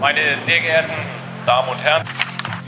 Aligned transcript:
Meine 0.00 0.38
sehr 0.46 0.60
geehrten 0.60 0.92
Damen 1.44 1.70
und 1.70 1.78
Herren, 1.78 2.06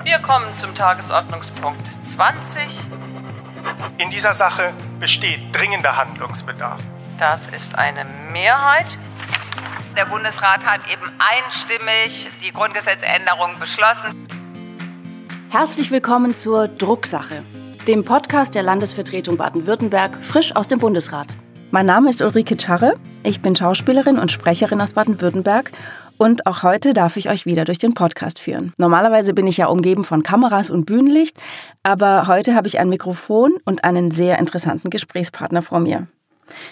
wir 0.03 0.19
kommen 0.19 0.53
zum 0.57 0.75
Tagesordnungspunkt 0.75 1.89
20. 2.09 2.63
In 3.99 4.11
dieser 4.11 4.35
Sache 4.35 4.73
besteht 4.99 5.39
dringender 5.53 5.97
Handlungsbedarf. 5.97 6.81
Das 7.19 7.47
ist 7.47 7.77
eine 7.77 8.05
Mehrheit. 8.33 8.99
Der 9.97 10.07
Bundesrat 10.07 10.67
hat 10.67 10.81
eben 10.93 11.09
einstimmig 11.19 12.29
die 12.43 12.51
Grundgesetzänderung 12.51 13.61
beschlossen. 13.61 14.27
Herzlich 15.51 15.93
willkommen 15.93 16.35
zur 16.35 16.67
Drucksache, 16.67 17.45
dem 17.87 18.05
Podcast 18.05 18.57
der 18.57 18.65
Landesvertretung 18.65 19.37
Baden-Württemberg, 19.37 20.17
frisch 20.21 20.57
aus 20.57 20.67
dem 20.67 20.81
Bundesrat. 20.81 21.37
Mein 21.71 21.87
Name 21.87 22.11
ist 22.11 22.23
Ulrike 22.23 22.57
Czarre, 22.57 22.95
ich 23.23 23.41
bin 23.41 23.55
Schauspielerin 23.55 24.19
und 24.19 24.33
Sprecherin 24.33 24.81
aus 24.81 24.95
Baden-Württemberg 24.95 25.71
und 26.21 26.47
auch 26.47 26.63
heute 26.63 26.93
darf 26.93 27.17
ich 27.17 27.31
euch 27.31 27.47
wieder 27.47 27.65
durch 27.65 27.79
den 27.79 27.95
Podcast 27.95 28.39
führen. 28.39 28.75
Normalerweise 28.77 29.33
bin 29.33 29.47
ich 29.47 29.57
ja 29.57 29.67
umgeben 29.67 30.05
von 30.05 30.23
Kameras 30.23 30.69
und 30.69 30.85
Bühnenlicht, 30.85 31.41
aber 31.83 32.27
heute 32.27 32.55
habe 32.55 32.69
ich 32.69 32.79
ein 32.79 32.91
Mikrofon 32.91 33.55
und 33.65 33.85
einen 33.85 34.11
sehr 34.11 34.39
interessanten 34.39 34.91
Gesprächspartner 34.91 35.63
vor 35.63 35.81
mir. 35.81 36.09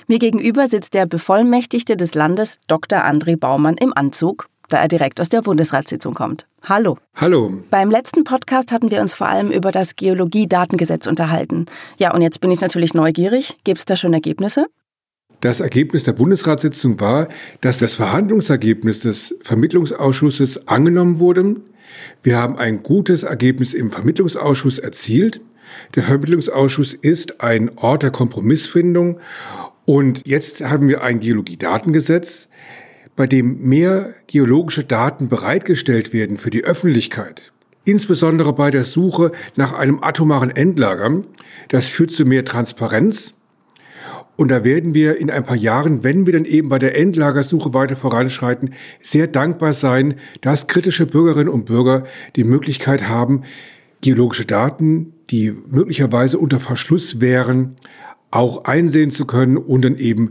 Mir 0.07 0.19
gegenüber 0.19 0.67
sitzt 0.67 0.93
der 0.93 1.07
Bevollmächtigte 1.07 1.97
des 1.97 2.15
Landes, 2.15 2.59
Dr. 2.67 2.99
André 2.99 3.39
Baumann, 3.39 3.77
im 3.79 3.97
Anzug 3.97 4.49
da 4.69 4.77
er 4.79 4.89
direkt 4.89 5.19
aus 5.19 5.31
der 5.31 5.41
Bundesratssitzung 5.41 6.15
kommt. 6.15 6.47
Hallo. 6.63 6.99
Hallo. 7.15 7.51
Beim 7.71 7.91
letzten 7.91 8.25
Podcast 8.25 8.71
hatten 8.71 8.91
wir 8.91 9.01
uns 9.01 9.15
vor 9.15 9.27
allem 9.27 9.51
über 9.51 9.73
das 9.73 9.97
Geologiedatengesetz 9.97 11.07
unterhalten. 11.07 11.65
Ja, 11.99 12.13
und 12.13 12.21
jetzt 12.21 12.41
bin 12.41 12.51
ich 12.51 12.61
natürlich 12.61 12.93
neugierig. 12.95 13.57
Gibt 13.65 13.79
es 13.79 13.87
da 13.87 13.97
schon 13.97 14.13
Ergebnisse? 14.13 14.67
Das 15.41 15.61
Ergebnis 15.61 16.05
der 16.05 16.15
Bundesratssitzung 16.15 16.99
war, 17.01 17.29
dass 17.61 17.79
das 17.79 17.95
Verhandlungsergebnis 17.95 19.01
des 19.01 19.37
Vermittlungsausschusses 19.43 20.67
angenommen 20.67 21.21
wurde. 21.21 21.57
Wir 22.23 22.37
haben 22.37 22.57
ein 22.57 22.83
gutes 22.83 23.23
Ergebnis 23.23 23.73
im 23.73 23.91
Vermittlungsausschuss 23.91 24.79
erzielt. 24.79 25.41
Der 25.95 26.03
Vermittlungsausschuss 26.03 26.95
ist 26.95 27.41
ein 27.41 27.79
Ort 27.79 28.03
der 28.03 28.11
Kompromissfindung. 28.11 29.21
Und 29.85 30.27
jetzt 30.27 30.65
haben 30.65 30.89
wir 30.89 31.03
ein 31.03 31.21
Geologiedatengesetz 31.21 32.49
bei 33.19 33.27
dem 33.27 33.69
mehr 33.69 34.15
geologische 34.29 34.85
Daten 34.85 35.29
bereitgestellt 35.29 36.13
werden 36.13 36.37
für 36.37 36.51
die 36.51 36.63
Öffentlichkeit, 36.63 37.53
insbesondere 37.85 38.53
bei 38.53 38.71
der 38.71 38.85
Suche 38.85 39.33
nach 39.57 39.73
einem 39.73 40.03
atomaren 40.03 40.55
Endlager, 40.55 41.25
das 41.69 41.89
führt 41.89 42.13
zu 42.13 42.25
mehr 42.25 42.45
Transparenz. 42.45 43.38
Und 44.39 44.53
da 44.53 44.63
werden 44.63 44.95
wir 44.95 45.17
in 45.17 45.33
ein 45.33 45.43
paar 45.43 45.57
Jahren, 45.57 46.05
wenn 46.05 46.25
wir 46.25 46.33
dann 46.33 46.45
eben 46.45 46.69
bei 46.69 46.79
der 46.79 46.97
Endlagersuche 46.97 47.75
weiter 47.75 47.97
voranschreiten, 47.97 48.73
sehr 49.01 49.27
dankbar 49.27 49.73
sein, 49.73 50.15
dass 50.43 50.69
kritische 50.69 51.07
Bürgerinnen 51.07 51.49
und 51.49 51.65
Bürger 51.65 52.05
die 52.37 52.45
Möglichkeit 52.45 53.09
haben, 53.09 53.43
geologische 54.01 54.45
Daten, 54.45 55.13
die 55.31 55.51
möglicherweise 55.51 56.39
unter 56.39 56.61
Verschluss 56.61 57.21
wären, 57.21 57.75
auch 58.31 58.63
einsehen 58.63 59.11
zu 59.11 59.27
können 59.27 59.57
und 59.57 59.85
dann 59.85 59.97
eben 59.97 60.31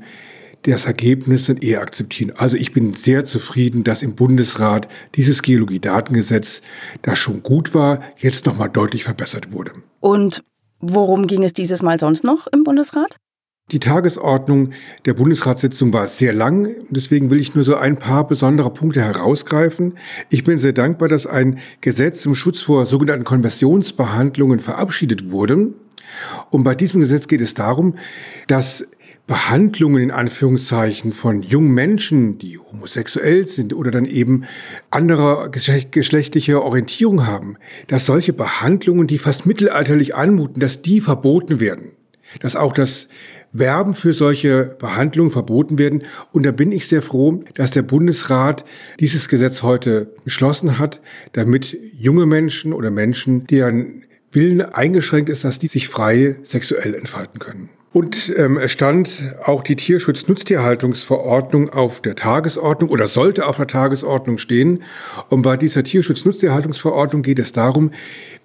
das 0.61 0.85
Ergebnis 0.85 1.47
dann 1.47 1.57
eher 1.57 1.81
akzeptieren. 1.81 2.31
Also 2.37 2.55
ich 2.55 2.71
bin 2.71 2.93
sehr 2.93 3.25
zufrieden, 3.25 3.83
dass 3.83 4.03
im 4.03 4.15
Bundesrat 4.15 4.87
dieses 5.15 5.41
Geologiedatengesetz, 5.41 6.61
das 7.01 7.19
schon 7.19 7.43
gut 7.43 7.73
war, 7.73 7.99
jetzt 8.15 8.45
nochmal 8.45 8.69
deutlich 8.69 9.03
verbessert 9.03 9.51
wurde. 9.51 9.73
Und 9.99 10.45
worum 10.79 11.27
ging 11.27 11.43
es 11.43 11.51
dieses 11.51 11.81
Mal 11.81 11.99
sonst 11.99 12.23
noch 12.23 12.47
im 12.47 12.63
Bundesrat? 12.63 13.17
Die 13.73 13.79
Tagesordnung 13.79 14.69
der 15.03 15.13
Bundesratssitzung 15.13 15.91
war 15.91 16.07
sehr 16.07 16.31
lang, 16.31 16.73
deswegen 16.89 17.29
will 17.29 17.41
ich 17.41 17.53
nur 17.53 17.65
so 17.65 17.75
ein 17.75 17.99
paar 17.99 18.25
besondere 18.25 18.73
Punkte 18.73 19.01
herausgreifen. 19.01 19.97
Ich 20.29 20.45
bin 20.45 20.57
sehr 20.57 20.71
dankbar, 20.71 21.09
dass 21.09 21.27
ein 21.27 21.59
Gesetz 21.81 22.21
zum 22.21 22.33
Schutz 22.33 22.61
vor 22.61 22.85
sogenannten 22.85 23.25
Konversionsbehandlungen 23.25 24.59
verabschiedet 24.59 25.31
wurde. 25.31 25.73
Und 26.49 26.63
bei 26.63 26.75
diesem 26.75 27.01
Gesetz 27.01 27.27
geht 27.27 27.41
es 27.41 27.55
darum, 27.55 27.95
dass 28.47 28.87
Behandlungen 29.27 30.01
in 30.01 30.11
Anführungszeichen 30.11 31.11
von 31.11 31.41
jungen 31.41 31.73
Menschen, 31.73 32.37
die 32.37 32.57
homosexuell 32.57 33.45
sind 33.45 33.73
oder 33.73 33.91
dann 33.91 34.05
eben 34.05 34.45
andere 34.91 35.51
geschlechtliche 35.51 36.63
Orientierung 36.63 37.27
haben, 37.27 37.57
dass 37.87 38.05
solche 38.05 38.31
Behandlungen, 38.31 39.07
die 39.07 39.17
fast 39.17 39.45
mittelalterlich 39.45 40.15
anmuten, 40.15 40.61
dass 40.61 40.81
die 40.81 41.01
verboten 41.01 41.59
werden. 41.59 41.91
Dass 42.41 42.55
auch 42.55 42.73
das 42.73 43.07
Werben 43.53 43.93
für 43.93 44.13
solche 44.13 44.75
Behandlungen 44.79 45.31
verboten 45.31 45.77
werden. 45.77 46.03
Und 46.31 46.45
da 46.45 46.51
bin 46.51 46.71
ich 46.71 46.87
sehr 46.87 47.01
froh, 47.01 47.43
dass 47.55 47.71
der 47.71 47.81
Bundesrat 47.81 48.65
dieses 48.99 49.29
Gesetz 49.29 49.63
heute 49.63 50.13
beschlossen 50.23 50.79
hat, 50.79 51.01
damit 51.33 51.77
junge 51.97 52.25
Menschen 52.25 52.73
oder 52.73 52.91
Menschen, 52.91 53.47
deren 53.47 54.03
Willen 54.31 54.61
eingeschränkt 54.61 55.29
ist, 55.29 55.43
dass 55.43 55.59
die 55.59 55.67
sich 55.67 55.87
frei 55.87 56.35
sexuell 56.43 56.93
entfalten 56.93 57.39
können. 57.39 57.69
Und 57.93 58.33
ähm, 58.37 58.57
es 58.57 58.73
stand 58.73 59.35
auch 59.43 59.63
die 59.63 59.75
Tierschutz-Nutztierhaltungsverordnung 59.75 61.69
auf 61.71 62.01
der 62.01 62.15
Tagesordnung 62.15 62.91
oder 62.91 63.07
sollte 63.07 63.47
auf 63.47 63.57
der 63.57 63.65
Tagesordnung 63.65 64.37
stehen. 64.37 64.83
Und 65.29 65.41
bei 65.41 65.57
dieser 65.57 65.83
Tierschutz-Nutztierhaltungsverordnung 65.83 67.23
geht 67.23 67.39
es 67.39 67.53
darum, 67.53 67.89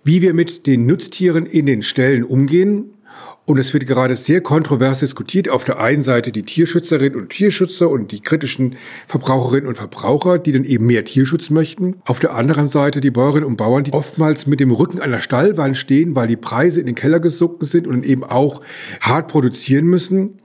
wie 0.05 0.23
wir 0.23 0.33
mit 0.33 0.67
den 0.67 0.87
Nutztieren 0.87 1.45
in 1.45 1.67
den 1.67 1.83
Ställen 1.83 2.25
umgehen 2.25 2.95
und 3.45 3.59
es 3.59 3.73
wird 3.75 3.87
gerade 3.87 4.15
sehr 4.15 4.41
kontrovers 4.41 5.01
diskutiert. 5.01 5.49
Auf 5.49 5.65
der 5.65 5.81
einen 5.81 6.03
Seite 6.03 6.31
die 6.31 6.45
Tierschützerinnen 6.45 7.19
und 7.19 7.31
Tierschützer 7.31 7.91
und 7.91 8.13
die 8.13 8.21
kritischen 8.21 8.77
Verbraucherinnen 9.09 9.67
und 9.67 9.75
Verbraucher, 9.75 10.39
die 10.39 10.53
dann 10.53 10.65
eben 10.65 10.87
mehr 10.87 11.05
Tierschutz 11.05 11.51
möchten. 11.51 11.97
Auf 12.07 12.21
der 12.21 12.35
anderen 12.35 12.69
Seite 12.69 13.01
die 13.01 13.11
Bäuerinnen 13.11 13.45
und 13.45 13.57
Bauern, 13.57 13.83
die 13.83 13.93
oftmals 13.93 14.47
mit 14.47 14.61
dem 14.61 14.71
Rücken 14.71 15.01
an 15.01 15.11
der 15.11 15.21
Stallwand 15.21 15.77
stehen, 15.77 16.15
weil 16.15 16.29
die 16.29 16.37
Preise 16.37 16.81
in 16.81 16.87
den 16.87 16.95
Keller 16.95 17.19
gesunken 17.19 17.65
sind 17.65 17.89
und 17.89 18.05
eben 18.05 18.23
auch 18.23 18.63
hart 19.01 19.27
produzieren 19.27 19.87
müssen. 19.87 20.39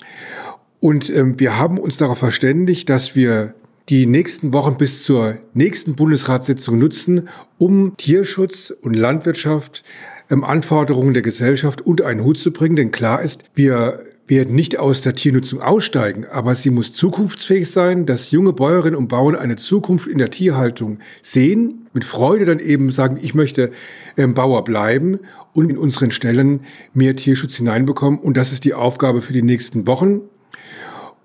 Und 0.80 1.10
ähm, 1.10 1.40
wir 1.40 1.58
haben 1.58 1.78
uns 1.78 1.98
darauf 1.98 2.18
verständigt, 2.18 2.90
dass 2.90 3.16
wir 3.16 3.54
die 3.90 4.06
nächsten 4.06 4.54
Wochen 4.54 4.78
bis 4.78 5.04
zur 5.04 5.38
nächsten 5.54 5.96
Bundesratssitzung 5.96 6.78
nutzen, 6.78 7.30
um 7.58 7.96
Tierschutz 7.96 8.72
und 8.82 8.96
Landwirtschaft 8.96 9.84
ähm, 10.30 10.44
Anforderungen 10.44 11.14
der 11.14 11.24
Gesellschaft 11.24 11.82
unter 11.82 12.06
einen 12.06 12.24
Hut 12.24 12.38
zu 12.38 12.52
bringen. 12.52 12.76
Denn 12.76 12.92
klar 12.92 13.22
ist, 13.22 13.44
wir 13.56 14.04
werden 14.28 14.56
nicht 14.56 14.78
aus 14.78 15.02
der 15.02 15.14
Tiernutzung 15.14 15.62
aussteigen, 15.62 16.26
aber 16.26 16.54
sie 16.54 16.70
muss 16.70 16.94
zukunftsfähig 16.94 17.70
sein, 17.70 18.06
dass 18.06 18.32
junge 18.32 18.54
Bäuerinnen 18.54 18.98
und 18.98 19.08
Bauern 19.08 19.36
eine 19.36 19.56
Zukunft 19.56 20.08
in 20.08 20.18
der 20.18 20.32
Tierhaltung 20.32 21.00
sehen, 21.22 21.88
mit 21.94 22.04
Freude 22.04 22.46
dann 22.46 22.60
eben 22.60 22.92
sagen, 22.92 23.18
ich 23.22 23.34
möchte 23.34 23.72
ähm, 24.18 24.34
Bauer 24.34 24.64
bleiben 24.64 25.20
und 25.54 25.70
in 25.70 25.78
unseren 25.78 26.12
Stellen 26.12 26.62
mehr 26.94 27.16
Tierschutz 27.16 27.56
hineinbekommen. 27.56 28.20
Und 28.20 28.38
das 28.38 28.52
ist 28.52 28.66
die 28.66 28.74
Aufgabe 28.74 29.22
für 29.22 29.34
die 29.34 29.42
nächsten 29.42 29.88
Wochen. 29.88 30.22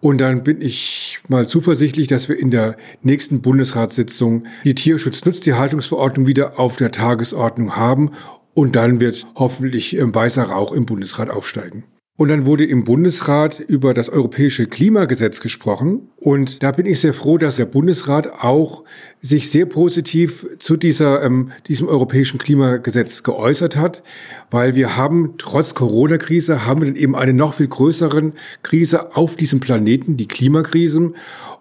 Und 0.00 0.20
dann 0.20 0.42
bin 0.42 0.60
ich 0.60 1.20
mal 1.28 1.46
zuversichtlich, 1.46 2.08
dass 2.08 2.28
wir 2.28 2.36
in 2.36 2.50
der 2.50 2.76
nächsten 3.02 3.40
Bundesratssitzung 3.40 4.46
die 4.64 4.74
Tierschutz-Nutztierhaltungsverordnung 4.74 6.26
wieder 6.26 6.58
auf 6.58 6.76
der 6.76 6.90
Tagesordnung 6.90 7.76
haben 7.76 8.10
und 8.54 8.76
dann 8.76 9.00
wird 9.00 9.26
hoffentlich 9.34 9.96
weißer 10.00 10.44
Rauch 10.44 10.72
im 10.72 10.86
Bundesrat 10.86 11.30
aufsteigen. 11.30 11.84
Und 12.22 12.28
dann 12.28 12.44
wurde 12.44 12.66
im 12.66 12.84
Bundesrat 12.84 13.58
über 13.58 13.94
das 13.94 14.10
europäische 14.10 14.66
Klimagesetz 14.66 15.40
gesprochen. 15.40 16.10
Und 16.16 16.62
da 16.62 16.70
bin 16.70 16.84
ich 16.84 17.00
sehr 17.00 17.14
froh, 17.14 17.38
dass 17.38 17.56
der 17.56 17.64
Bundesrat 17.64 18.28
auch 18.28 18.84
sich 19.22 19.50
sehr 19.50 19.64
positiv 19.64 20.46
zu 20.58 20.76
dieser, 20.76 21.24
ähm, 21.24 21.52
diesem 21.68 21.88
europäischen 21.88 22.38
Klimagesetz 22.38 23.22
geäußert 23.22 23.76
hat, 23.76 24.02
weil 24.50 24.74
wir 24.74 24.96
haben 24.96 25.34
trotz 25.38 25.74
Corona-Krise 25.74 26.66
haben 26.66 26.82
wir 26.82 26.86
dann 26.88 26.96
eben 26.96 27.16
eine 27.16 27.32
noch 27.32 27.54
viel 27.54 27.68
größeren 27.68 28.34
Krise 28.62 29.16
auf 29.16 29.34
diesem 29.34 29.60
Planeten, 29.60 30.18
die 30.18 30.28
Klimakrise. 30.28 31.14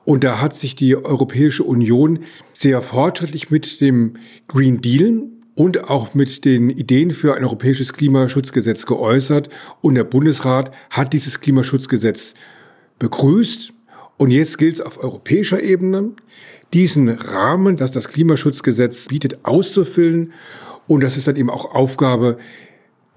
Und 0.03 0.23
da 0.25 0.41
hat 0.41 0.53
sich 0.53 0.75
die 0.75 0.97
Europäische 0.97 1.63
Union 1.63 2.19
sehr 2.51 2.81
fortschrittlich 2.81 3.51
mit 3.51 3.79
dem 3.79 4.17
Green 4.47 4.81
Deal 4.81 5.29
und 5.55 5.89
auch 5.89 6.13
mit 6.13 6.45
den 6.45 6.69
Ideen 6.69 7.11
für 7.11 7.35
ein 7.35 7.43
europäisches 7.43 7.93
Klimaschutzgesetz 7.93 8.85
geäußert. 8.85 9.49
Und 9.81 9.95
der 9.95 10.03
Bundesrat 10.03 10.71
hat 10.89 11.13
dieses 11.13 11.39
Klimaschutzgesetz 11.41 12.35
begrüßt. 12.99 13.73
Und 14.17 14.31
jetzt 14.31 14.57
gilt 14.57 14.75
es 14.75 14.81
auf 14.81 15.03
europäischer 15.03 15.61
Ebene, 15.61 16.11
diesen 16.73 17.09
Rahmen, 17.09 17.75
das 17.75 17.91
das 17.91 18.07
Klimaschutzgesetz 18.07 19.07
bietet, 19.07 19.43
auszufüllen. 19.43 20.33
Und 20.87 21.01
das 21.01 21.17
ist 21.17 21.27
dann 21.27 21.35
eben 21.35 21.49
auch 21.49 21.73
Aufgabe 21.73 22.37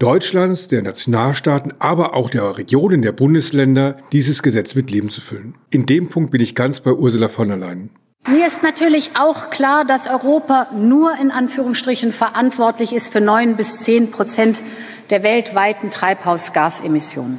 Deutschlands, 0.00 0.66
der 0.68 0.82
Nationalstaaten, 0.82 1.72
aber 1.78 2.14
auch 2.14 2.28
der 2.28 2.58
Regionen, 2.58 3.02
der 3.02 3.12
Bundesländer, 3.12 3.96
dieses 4.10 4.42
Gesetz 4.42 4.74
mit 4.74 4.90
Leben 4.90 5.08
zu 5.08 5.20
füllen. 5.20 5.54
In 5.70 5.86
dem 5.86 6.08
Punkt 6.08 6.32
bin 6.32 6.40
ich 6.40 6.56
ganz 6.56 6.80
bei 6.80 6.92
Ursula 6.92 7.28
von 7.28 7.48
der 7.48 7.58
Leyen. 7.58 7.90
Mir 8.26 8.46
ist 8.46 8.62
natürlich 8.62 9.16
auch 9.18 9.50
klar, 9.50 9.84
dass 9.84 10.08
Europa 10.08 10.68
nur 10.72 11.14
in 11.16 11.30
Anführungsstrichen 11.30 12.10
verantwortlich 12.10 12.94
ist 12.94 13.12
für 13.12 13.20
neun 13.20 13.56
bis 13.56 13.80
zehn 13.80 14.10
Prozent 14.10 14.62
der 15.10 15.22
weltweiten 15.22 15.90
Treibhausgasemissionen. 15.90 17.38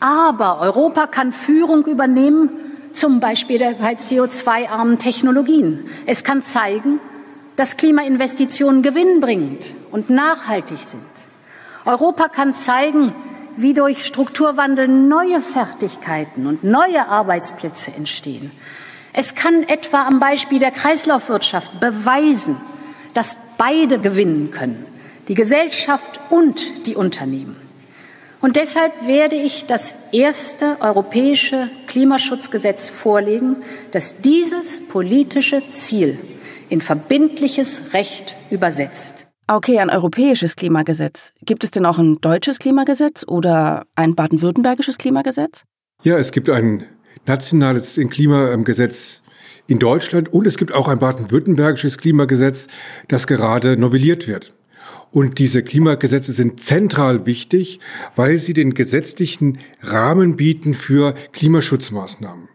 Aber 0.00 0.58
Europa 0.58 1.06
kann 1.06 1.30
Führung 1.30 1.86
übernehmen, 1.86 2.50
zum 2.92 3.20
Beispiel 3.20 3.60
bei 3.80 3.92
CO2-armen 3.92 4.98
Technologien. 4.98 5.88
Es 6.06 6.24
kann 6.24 6.42
zeigen, 6.42 6.98
dass 7.54 7.76
Klimainvestitionen 7.76 8.82
gewinnbringend 8.82 9.74
und 9.92 10.10
nachhaltig 10.10 10.78
sind. 10.80 11.02
Europa 11.84 12.28
kann 12.28 12.52
zeigen, 12.52 13.14
wie 13.56 13.74
durch 13.74 14.04
Strukturwandel 14.04 14.88
neue 14.88 15.40
Fertigkeiten 15.40 16.48
und 16.48 16.64
neue 16.64 17.06
Arbeitsplätze 17.06 17.92
entstehen. 17.96 18.50
Es 19.12 19.34
kann 19.34 19.64
etwa 19.64 20.06
am 20.06 20.20
Beispiel 20.20 20.58
der 20.58 20.70
Kreislaufwirtschaft 20.70 21.80
beweisen, 21.80 22.56
dass 23.14 23.36
beide 23.58 23.98
gewinnen 23.98 24.50
können, 24.50 24.86
die 25.28 25.34
Gesellschaft 25.34 26.20
und 26.30 26.86
die 26.86 26.96
Unternehmen. 26.96 27.56
Und 28.40 28.56
deshalb 28.56 29.06
werde 29.06 29.36
ich 29.36 29.66
das 29.66 29.94
erste 30.12 30.78
europäische 30.80 31.68
Klimaschutzgesetz 31.86 32.88
vorlegen, 32.88 33.56
das 33.90 34.22
dieses 34.22 34.80
politische 34.86 35.66
Ziel 35.68 36.18
in 36.70 36.80
verbindliches 36.80 37.92
Recht 37.92 38.34
übersetzt. 38.50 39.26
Okay, 39.46 39.80
ein 39.80 39.90
europäisches 39.90 40.56
Klimagesetz. 40.56 41.32
Gibt 41.42 41.64
es 41.64 41.72
denn 41.72 41.84
auch 41.84 41.98
ein 41.98 42.20
deutsches 42.20 42.58
Klimagesetz 42.60 43.24
oder 43.26 43.84
ein 43.96 44.14
baden-württembergisches 44.14 44.96
Klimagesetz? 44.96 45.64
Ja, 46.02 46.16
es 46.16 46.30
gibt 46.30 46.48
ein 46.48 46.86
nationales 47.26 47.98
Klimagesetz 48.10 49.22
in 49.66 49.78
Deutschland 49.78 50.32
und 50.32 50.46
es 50.46 50.56
gibt 50.56 50.72
auch 50.72 50.88
ein 50.88 50.98
baden-württembergisches 50.98 51.98
Klimagesetz, 51.98 52.66
das 53.08 53.26
gerade 53.26 53.76
novelliert 53.76 54.26
wird. 54.26 54.54
Und 55.12 55.38
diese 55.38 55.62
Klimagesetze 55.62 56.32
sind 56.32 56.60
zentral 56.60 57.26
wichtig, 57.26 57.80
weil 58.16 58.38
sie 58.38 58.52
den 58.52 58.74
gesetzlichen 58.74 59.58
Rahmen 59.80 60.36
bieten 60.36 60.74
für 60.74 61.14
Klimaschutzmaßnahmen. 61.32 62.48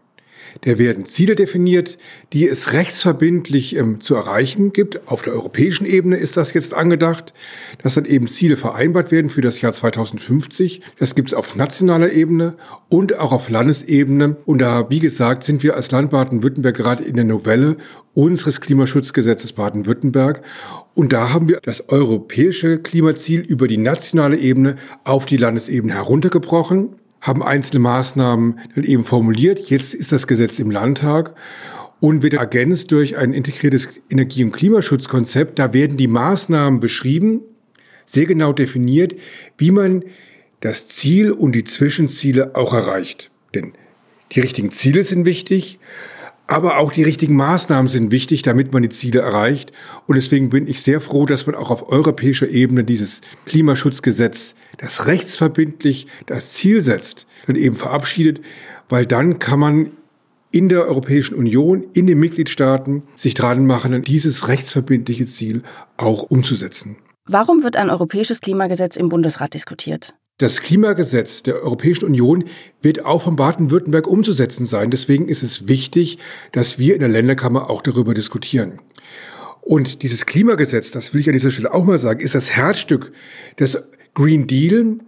Da 0.62 0.78
werden 0.78 1.04
Ziele 1.04 1.34
definiert, 1.34 1.98
die 2.32 2.48
es 2.48 2.72
rechtsverbindlich 2.72 3.76
ähm, 3.76 4.00
zu 4.00 4.14
erreichen 4.14 4.72
gibt. 4.72 5.06
Auf 5.06 5.22
der 5.22 5.32
europäischen 5.34 5.86
Ebene 5.86 6.16
ist 6.16 6.36
das 6.36 6.52
jetzt 6.52 6.74
angedacht, 6.74 7.34
dass 7.82 7.94
dann 7.94 8.04
eben 8.04 8.28
Ziele 8.28 8.56
vereinbart 8.56 9.10
werden 9.10 9.30
für 9.30 9.40
das 9.40 9.60
Jahr 9.60 9.72
2050. 9.72 10.80
Das 10.98 11.14
gibt 11.14 11.28
es 11.28 11.34
auf 11.34 11.56
nationaler 11.56 12.12
Ebene 12.12 12.54
und 12.88 13.18
auch 13.18 13.32
auf 13.32 13.48
Landesebene. 13.48 14.36
Und 14.44 14.60
da, 14.60 14.88
wie 14.90 15.00
gesagt, 15.00 15.42
sind 15.42 15.62
wir 15.62 15.74
als 15.76 15.90
Land 15.90 16.10
Baden-Württemberg 16.10 16.76
gerade 16.76 17.04
in 17.04 17.16
der 17.16 17.24
Novelle 17.24 17.76
unseres 18.14 18.60
Klimaschutzgesetzes 18.60 19.52
Baden-Württemberg. 19.52 20.42
Und 20.94 21.12
da 21.12 21.32
haben 21.32 21.48
wir 21.48 21.60
das 21.62 21.90
europäische 21.90 22.78
Klimaziel 22.78 23.40
über 23.40 23.68
die 23.68 23.76
nationale 23.76 24.38
Ebene 24.38 24.76
auf 25.04 25.26
die 25.26 25.36
Landesebene 25.36 25.92
heruntergebrochen 25.92 26.96
haben 27.20 27.42
einzelne 27.42 27.80
Maßnahmen 27.80 28.60
dann 28.74 28.84
eben 28.84 29.04
formuliert. 29.04 29.68
Jetzt 29.70 29.94
ist 29.94 30.12
das 30.12 30.26
Gesetz 30.26 30.58
im 30.58 30.70
Landtag 30.70 31.34
und 32.00 32.22
wird 32.22 32.34
ergänzt 32.34 32.92
durch 32.92 33.16
ein 33.16 33.32
integriertes 33.32 33.88
Energie- 34.10 34.44
und 34.44 34.52
Klimaschutzkonzept. 34.52 35.58
Da 35.58 35.72
werden 35.72 35.96
die 35.96 36.06
Maßnahmen 36.06 36.80
beschrieben, 36.80 37.40
sehr 38.04 38.26
genau 38.26 38.52
definiert, 38.52 39.14
wie 39.58 39.70
man 39.70 40.04
das 40.60 40.86
Ziel 40.88 41.32
und 41.32 41.52
die 41.52 41.64
Zwischenziele 41.64 42.54
auch 42.54 42.72
erreicht. 42.72 43.30
Denn 43.54 43.72
die 44.32 44.40
richtigen 44.40 44.70
Ziele 44.70 45.04
sind 45.04 45.26
wichtig, 45.26 45.78
aber 46.46 46.78
auch 46.78 46.92
die 46.92 47.02
richtigen 47.02 47.34
Maßnahmen 47.34 47.88
sind 47.88 48.10
wichtig, 48.10 48.42
damit 48.42 48.72
man 48.72 48.82
die 48.82 48.88
Ziele 48.88 49.20
erreicht. 49.20 49.72
Und 50.06 50.14
deswegen 50.16 50.50
bin 50.50 50.68
ich 50.68 50.82
sehr 50.82 51.00
froh, 51.00 51.26
dass 51.26 51.46
man 51.46 51.56
auch 51.56 51.70
auf 51.70 51.88
europäischer 51.88 52.48
Ebene 52.48 52.84
dieses 52.84 53.20
Klimaschutzgesetz, 53.46 54.54
das 54.78 55.06
rechtsverbindlich 55.06 56.06
das 56.26 56.52
Ziel 56.52 56.82
setzt, 56.82 57.26
dann 57.46 57.56
eben 57.56 57.74
verabschiedet, 57.74 58.40
weil 58.88 59.06
dann 59.06 59.38
kann 59.38 59.58
man 59.58 59.90
in 60.52 60.68
der 60.68 60.86
Europäischen 60.86 61.34
Union, 61.34 61.84
in 61.92 62.06
den 62.06 62.18
Mitgliedstaaten 62.18 63.02
sich 63.14 63.34
dran 63.34 63.66
machen, 63.66 64.00
dieses 64.02 64.48
rechtsverbindliche 64.48 65.26
Ziel 65.26 65.62
auch 65.96 66.22
umzusetzen. 66.22 66.96
Warum 67.28 67.64
wird 67.64 67.76
ein 67.76 67.90
europäisches 67.90 68.40
Klimagesetz 68.40 68.96
im 68.96 69.08
Bundesrat 69.08 69.54
diskutiert? 69.54 70.14
Das 70.38 70.60
Klimagesetz 70.60 71.42
der 71.44 71.62
Europäischen 71.62 72.04
Union 72.04 72.44
wird 72.82 73.06
auch 73.06 73.22
von 73.22 73.36
Baden-Württemberg 73.36 74.06
umzusetzen 74.06 74.66
sein. 74.66 74.90
Deswegen 74.90 75.28
ist 75.28 75.42
es 75.42 75.66
wichtig, 75.66 76.18
dass 76.52 76.78
wir 76.78 76.92
in 76.92 77.00
der 77.00 77.08
Länderkammer 77.08 77.70
auch 77.70 77.80
darüber 77.80 78.12
diskutieren. 78.12 78.80
Und 79.62 80.02
dieses 80.02 80.26
Klimagesetz, 80.26 80.90
das 80.90 81.14
will 81.14 81.22
ich 81.22 81.28
an 81.28 81.32
dieser 81.32 81.50
Stelle 81.50 81.72
auch 81.72 81.84
mal 81.84 81.96
sagen, 81.96 82.20
ist 82.20 82.34
das 82.34 82.50
Herzstück 82.50 83.12
des 83.58 83.78
Green 84.12 84.46
Deal, 84.46 84.98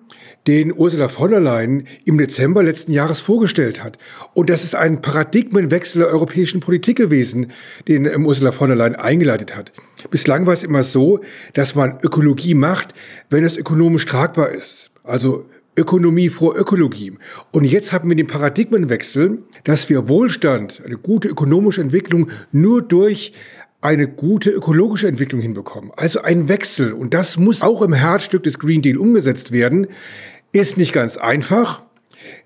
den 0.46 0.72
Ursula 0.72 1.08
von 1.08 1.30
der 1.30 1.40
Leyen 1.40 1.86
im 2.06 2.16
Dezember 2.16 2.62
letzten 2.62 2.92
Jahres 2.92 3.20
vorgestellt 3.20 3.84
hat. 3.84 3.98
Und 4.32 4.48
das 4.48 4.64
ist 4.64 4.74
ein 4.74 5.02
Paradigmenwechsel 5.02 6.00
der 6.00 6.10
europäischen 6.10 6.60
Politik 6.60 6.96
gewesen, 6.96 7.52
den 7.86 8.06
ähm, 8.06 8.24
Ursula 8.24 8.50
von 8.50 8.68
der 8.68 8.76
Leyen 8.76 8.96
eingeleitet 8.96 9.54
hat. 9.54 9.72
Bislang 10.10 10.46
war 10.46 10.54
es 10.54 10.64
immer 10.64 10.82
so, 10.82 11.20
dass 11.52 11.74
man 11.74 11.98
Ökologie 12.02 12.54
macht, 12.54 12.94
wenn 13.28 13.44
es 13.44 13.58
ökonomisch 13.58 14.06
tragbar 14.06 14.50
ist. 14.50 14.87
Also 15.08 15.46
Ökonomie 15.76 16.28
vor 16.28 16.56
Ökologie. 16.56 17.12
Und 17.52 17.64
jetzt 17.64 17.92
haben 17.92 18.08
wir 18.08 18.16
den 18.16 18.26
Paradigmenwechsel, 18.26 19.38
dass 19.64 19.88
wir 19.88 20.08
Wohlstand, 20.08 20.82
eine 20.84 20.96
gute 20.96 21.28
ökonomische 21.28 21.80
Entwicklung 21.80 22.30
nur 22.52 22.82
durch 22.82 23.32
eine 23.80 24.08
gute 24.08 24.50
ökologische 24.50 25.06
Entwicklung 25.06 25.40
hinbekommen. 25.40 25.92
Also 25.96 26.20
ein 26.20 26.48
Wechsel. 26.48 26.92
Und 26.92 27.14
das 27.14 27.36
muss 27.36 27.62
auch 27.62 27.80
im 27.82 27.92
Herzstück 27.92 28.42
des 28.42 28.58
Green 28.58 28.82
Deal 28.82 28.98
umgesetzt 28.98 29.52
werden. 29.52 29.86
Ist 30.52 30.76
nicht 30.76 30.92
ganz 30.92 31.16
einfach, 31.16 31.82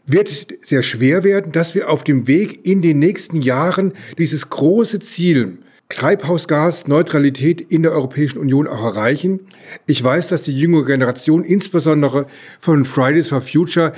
wird 0.07 0.49
sehr 0.61 0.83
schwer 0.83 1.25
werden, 1.25 1.53
dass 1.53 1.75
wir 1.75 1.89
auf 1.89 2.05
dem 2.05 2.27
Weg 2.27 2.67
in 2.67 2.83
den 2.83 2.99
nächsten 2.99 3.41
Jahren 3.41 3.95
dieses 4.19 4.51
große 4.51 5.01
Ziel 5.01 5.59
Treibhausgasneutralität 5.93 7.61
in 7.61 7.83
der 7.83 7.93
Europäischen 7.93 8.39
Union 8.39 8.67
auch 8.67 8.83
erreichen. 8.83 9.41
Ich 9.87 10.03
weiß, 10.03 10.29
dass 10.29 10.43
die 10.43 10.59
jüngere 10.59 10.85
Generation, 10.85 11.45
insbesondere 11.45 12.27
von 12.59 12.85
Fridays 12.85 13.29
for 13.29 13.43
Future, 13.43 13.93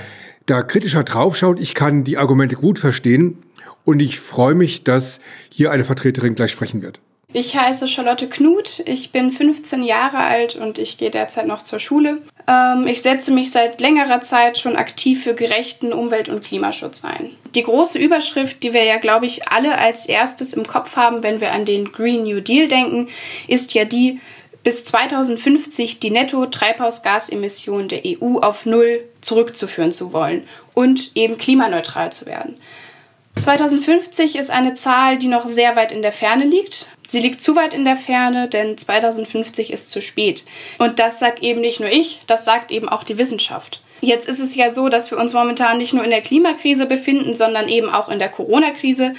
da 0.46 0.62
kritischer 0.62 1.04
draufschaut. 1.04 1.60
Ich 1.60 1.74
kann 1.74 2.04
die 2.04 2.18
Argumente 2.18 2.56
gut 2.56 2.78
verstehen 2.78 3.38
und 3.84 4.00
ich 4.00 4.20
freue 4.20 4.54
mich, 4.54 4.84
dass 4.84 5.20
hier 5.48 5.70
eine 5.70 5.84
Vertreterin 5.84 6.34
gleich 6.34 6.50
sprechen 6.50 6.82
wird. 6.82 7.00
Ich 7.32 7.56
heiße 7.56 7.88
Charlotte 7.88 8.28
Knut, 8.28 8.80
ich 8.86 9.10
bin 9.10 9.32
15 9.32 9.82
Jahre 9.82 10.18
alt 10.18 10.54
und 10.54 10.78
ich 10.78 10.98
gehe 10.98 11.10
derzeit 11.10 11.48
noch 11.48 11.62
zur 11.62 11.80
Schule. 11.80 12.22
Ähm, 12.46 12.86
ich 12.86 13.02
setze 13.02 13.32
mich 13.32 13.50
seit 13.50 13.80
längerer 13.80 14.20
Zeit 14.20 14.58
schon 14.58 14.76
aktiv 14.76 15.22
für 15.22 15.34
gerechten 15.34 15.92
Umwelt- 15.92 16.28
und 16.28 16.44
Klimaschutz 16.44 17.04
ein. 17.04 17.30
Die 17.54 17.62
große 17.62 17.98
Überschrift, 17.98 18.62
die 18.62 18.72
wir 18.72 18.84
ja, 18.84 18.96
glaube 18.96 19.26
ich, 19.26 19.48
alle 19.48 19.78
als 19.78 20.06
erstes 20.06 20.52
im 20.52 20.66
Kopf 20.66 20.96
haben, 20.96 21.22
wenn 21.22 21.40
wir 21.40 21.52
an 21.52 21.64
den 21.64 21.92
Green 21.92 22.24
New 22.24 22.40
Deal 22.40 22.68
denken, 22.68 23.08
ist 23.48 23.74
ja 23.74 23.84
die, 23.84 24.20
bis 24.62 24.84
2050 24.84 26.00
die 26.00 26.10
Netto-Treibhausgasemissionen 26.10 27.88
der 27.88 28.02
EU 28.04 28.38
auf 28.38 28.66
Null 28.66 29.04
zurückzuführen 29.20 29.92
zu 29.92 30.12
wollen 30.12 30.46
und 30.74 31.12
eben 31.14 31.38
klimaneutral 31.38 32.12
zu 32.12 32.26
werden. 32.26 32.56
2050 33.36 34.36
ist 34.36 34.50
eine 34.50 34.74
Zahl, 34.74 35.18
die 35.18 35.26
noch 35.26 35.46
sehr 35.46 35.76
weit 35.76 35.92
in 35.92 36.02
der 36.02 36.12
Ferne 36.12 36.44
liegt. 36.44 36.88
Sie 37.06 37.20
liegt 37.20 37.40
zu 37.40 37.54
weit 37.54 37.74
in 37.74 37.84
der 37.84 37.96
Ferne, 37.96 38.48
denn 38.48 38.78
2050 38.78 39.72
ist 39.72 39.90
zu 39.90 40.00
spät. 40.00 40.44
Und 40.78 40.98
das 40.98 41.18
sagt 41.18 41.42
eben 41.42 41.60
nicht 41.60 41.80
nur 41.80 41.90
ich, 41.90 42.20
das 42.26 42.44
sagt 42.44 42.70
eben 42.70 42.88
auch 42.88 43.04
die 43.04 43.18
Wissenschaft. 43.18 43.82
Jetzt 44.00 44.28
ist 44.28 44.40
es 44.40 44.54
ja 44.54 44.70
so, 44.70 44.88
dass 44.88 45.10
wir 45.10 45.18
uns 45.18 45.32
momentan 45.32 45.78
nicht 45.78 45.94
nur 45.94 46.04
in 46.04 46.10
der 46.10 46.20
Klimakrise 46.20 46.86
befinden, 46.86 47.34
sondern 47.34 47.68
eben 47.68 47.88
auch 47.88 48.08
in 48.08 48.18
der 48.18 48.28
Corona-Krise. 48.28 49.14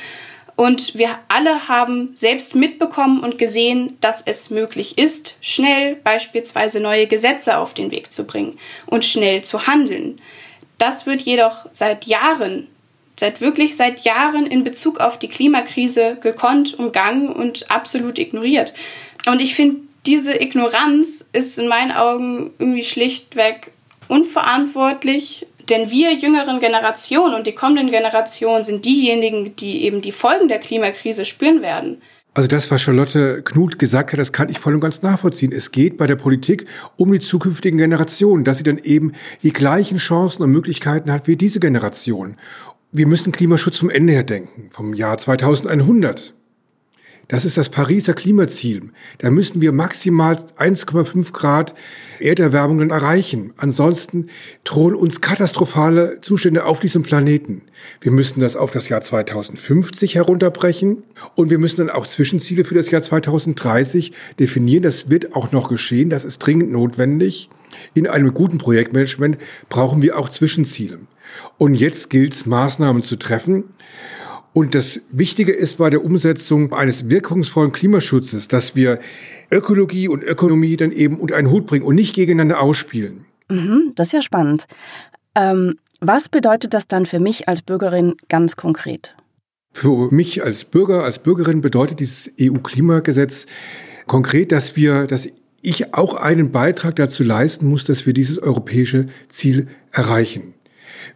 Und 0.55 0.95
wir 0.95 1.09
alle 1.27 1.67
haben 1.67 2.11
selbst 2.15 2.55
mitbekommen 2.55 3.21
und 3.21 3.37
gesehen, 3.37 3.97
dass 3.99 4.21
es 4.21 4.49
möglich 4.49 4.97
ist, 4.97 5.37
schnell 5.41 5.95
beispielsweise 5.95 6.79
neue 6.79 7.07
Gesetze 7.07 7.57
auf 7.57 7.73
den 7.73 7.91
Weg 7.91 8.13
zu 8.13 8.25
bringen 8.25 8.57
und 8.85 9.03
schnell 9.03 9.43
zu 9.43 9.67
handeln. 9.67 10.21
Das 10.77 11.05
wird 11.05 11.21
jedoch 11.21 11.65
seit 11.71 12.05
Jahren 12.05 12.67
seit 13.19 13.41
wirklich 13.41 13.75
seit 13.75 14.01
Jahren 14.01 14.45
in 14.45 14.63
Bezug 14.63 14.99
auf 14.99 15.17
die 15.17 15.27
Klimakrise 15.27 16.17
gekonnt, 16.21 16.77
umgangen 16.77 17.29
und 17.29 17.71
absolut 17.71 18.19
ignoriert. 18.19 18.73
Und 19.27 19.41
ich 19.41 19.55
finde, 19.55 19.81
diese 20.05 20.39
Ignoranz 20.39 21.25
ist 21.33 21.57
in 21.57 21.67
meinen 21.67 21.91
Augen 21.91 22.51
irgendwie 22.59 22.83
schlichtweg 22.83 23.71
unverantwortlich, 24.07 25.47
denn 25.69 25.89
wir 25.89 26.13
jüngeren 26.13 26.59
Generationen 26.59 27.33
und 27.33 27.47
die 27.47 27.53
kommenden 27.53 27.89
Generationen 27.89 28.63
sind 28.63 28.85
diejenigen, 28.85 29.55
die 29.55 29.83
eben 29.83 30.01
die 30.01 30.11
Folgen 30.11 30.47
der 30.47 30.59
Klimakrise 30.59 31.25
spüren 31.25 31.61
werden. 31.61 32.01
Also 32.35 32.49
das, 32.49 32.69
was 32.69 32.81
Charlotte 32.81 33.41
Knut 33.43 33.79
gesagt 33.79 34.11
hat, 34.11 34.19
das 34.19 34.33
kann 34.33 34.49
ich 34.49 34.59
voll 34.59 34.73
und 34.73 34.81
ganz 34.81 35.01
nachvollziehen. 35.01 35.53
Es 35.53 35.71
geht 35.71 35.97
bei 35.97 36.05
der 36.05 36.17
Politik 36.17 36.65
um 36.97 37.11
die 37.13 37.19
zukünftigen 37.19 37.79
Generationen, 37.79 38.43
dass 38.43 38.57
sie 38.57 38.63
dann 38.63 38.77
eben 38.77 39.13
die 39.41 39.53
gleichen 39.53 39.99
Chancen 39.99 40.43
und 40.43 40.51
Möglichkeiten 40.51 41.11
hat 41.11 41.27
wie 41.27 41.37
diese 41.37 41.61
Generation 41.61 42.35
wir 42.97 43.07
müssen 43.07 43.33
Klimaschutz 43.33 43.77
vom 43.77 43.89
Ende 43.89 44.13
her 44.13 44.23
denken, 44.23 44.69
vom 44.69 44.93
Jahr 44.93 45.17
2100. 45.17 46.33
Das 47.27 47.43
ist 47.43 47.57
das 47.57 47.69
Pariser 47.69 48.13
Klimaziel. 48.13 48.91
Da 49.17 49.31
müssen 49.31 49.59
wir 49.59 49.73
maximal 49.73 50.35
1,5 50.57 51.33
Grad 51.33 51.73
Erderwärmung 52.19 52.89
erreichen. 52.89 53.51
Ansonsten 53.57 54.27
drohen 54.63 54.95
uns 54.95 55.19
katastrophale 55.19 56.21
Zustände 56.21 56.63
auf 56.63 56.79
diesem 56.79 57.03
Planeten. 57.03 57.63
Wir 57.99 58.11
müssen 58.11 58.39
das 58.39 58.55
auf 58.55 58.71
das 58.71 58.87
Jahr 58.87 59.01
2050 59.01 60.15
herunterbrechen 60.15 61.03
und 61.35 61.49
wir 61.49 61.57
müssen 61.57 61.87
dann 61.87 61.89
auch 61.89 62.07
Zwischenziele 62.07 62.63
für 62.63 62.75
das 62.75 62.91
Jahr 62.91 63.01
2030 63.01 64.13
definieren. 64.39 64.83
Das 64.83 65.09
wird 65.09 65.35
auch 65.35 65.51
noch 65.51 65.67
geschehen. 65.67 66.09
Das 66.09 66.23
ist 66.23 66.39
dringend 66.39 66.71
notwendig. 66.71 67.49
In 67.93 68.07
einem 68.07 68.33
guten 68.33 68.59
Projektmanagement 68.59 69.37
brauchen 69.67 70.01
wir 70.01 70.17
auch 70.17 70.29
Zwischenziele. 70.29 70.99
Und 71.57 71.75
jetzt 71.75 72.09
gilt 72.09 72.33
es, 72.33 72.45
Maßnahmen 72.45 73.01
zu 73.01 73.15
treffen. 73.15 73.65
Und 74.53 74.73
das 74.73 75.01
Wichtige 75.11 75.51
ist 75.51 75.77
bei 75.77 75.89
der 75.89 76.05
Umsetzung 76.05 76.71
eines 76.71 77.09
wirkungsvollen 77.09 77.73
Klimaschutzes, 77.73 78.47
dass 78.47 78.75
wir 78.75 78.99
Ökologie 79.51 80.07
und 80.07 80.23
Ökonomie 80.23 80.77
dann 80.77 80.91
eben 80.91 81.19
unter 81.19 81.35
einen 81.35 81.51
Hut 81.51 81.65
bringen 81.67 81.85
und 81.85 81.95
nicht 81.95 82.15
gegeneinander 82.15 82.61
ausspielen. 82.61 83.25
Mhm, 83.49 83.91
das 83.95 84.07
ist 84.07 84.13
ja 84.13 84.21
spannend. 84.21 84.65
Ähm, 85.35 85.75
was 85.99 86.29
bedeutet 86.29 86.73
das 86.73 86.87
dann 86.87 87.05
für 87.05 87.19
mich 87.19 87.47
als 87.47 87.61
Bürgerin 87.61 88.15
ganz 88.29 88.55
konkret? 88.55 89.15
Für 89.73 90.09
mich 90.13 90.41
als 90.43 90.63
Bürger, 90.63 91.03
als 91.03 91.19
Bürgerin 91.19 91.59
bedeutet 91.59 91.99
dieses 91.99 92.31
EU-Klimagesetz 92.39 93.47
konkret, 94.07 94.53
dass 94.53 94.77
wir, 94.77 95.05
dass 95.05 95.27
ich 95.61 95.93
auch 95.93 96.13
einen 96.13 96.51
Beitrag 96.51 96.95
dazu 96.95 97.23
leisten 97.23 97.67
muss, 97.67 97.83
dass 97.83 98.05
wir 98.05 98.13
dieses 98.13 98.39
europäische 98.39 99.07
Ziel 99.27 99.67
erreichen. 99.91 100.53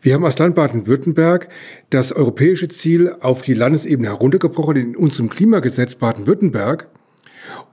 Wir 0.01 0.13
haben 0.13 0.25
als 0.25 0.37
Land 0.39 0.55
Baden-Württemberg 0.55 1.49
das 1.89 2.11
europäische 2.11 2.67
Ziel 2.67 3.15
auf 3.19 3.41
die 3.41 3.53
Landesebene 3.53 4.09
heruntergebrochen 4.09 4.75
in 4.75 4.95
unserem 4.95 5.29
Klimagesetz 5.29 5.95
Baden-Württemberg. 5.95 6.87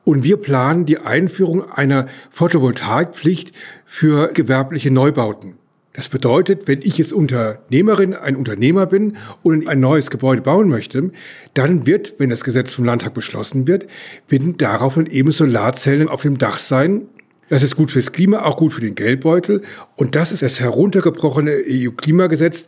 Und 0.05 0.25
wir 0.25 0.37
planen 0.37 0.87
die 0.87 0.99
Einführung 0.99 1.71
einer 1.71 2.07
Photovoltaikpflicht 2.31 3.53
für 3.85 4.33
gewerbliche 4.33 4.91
Neubauten. 4.91 5.59
Das 5.97 6.11
bedeutet, 6.11 6.69
wenn 6.69 6.83
ich 6.83 6.99
jetzt 6.99 7.15
Unternehmerin, 7.15 8.13
ein 8.13 8.37
Unternehmer 8.37 8.85
bin 8.85 9.17
und 9.43 9.67
ein 9.67 9.81
neues 9.81 10.11
Gebäude 10.11 10.43
bauen 10.43 10.69
möchte, 10.69 11.11
dann 11.55 11.87
wird, 11.87 12.17
wenn 12.19 12.29
das 12.29 12.45
Gesetz 12.45 12.75
vom 12.75 12.85
Landtag 12.85 13.15
beschlossen 13.15 13.67
wird, 13.67 13.87
werden 14.29 14.59
darauf 14.59 14.99
eben 14.99 15.33
Solarzellen 15.33 16.09
auf 16.09 16.21
dem 16.21 16.37
Dach 16.37 16.59
sein, 16.59 17.09
das 17.49 17.63
ist 17.63 17.77
gut 17.77 17.91
fürs 17.91 18.13
Klima, 18.13 18.43
auch 18.43 18.57
gut 18.57 18.73
für 18.73 18.81
den 18.81 18.95
Geldbeutel. 18.95 19.63
Und 19.97 20.15
das 20.15 20.33
ist 20.33 20.43
das 20.43 20.61
heruntergebrochene 20.61 21.53
EU-Klimagesetz. 21.69 22.67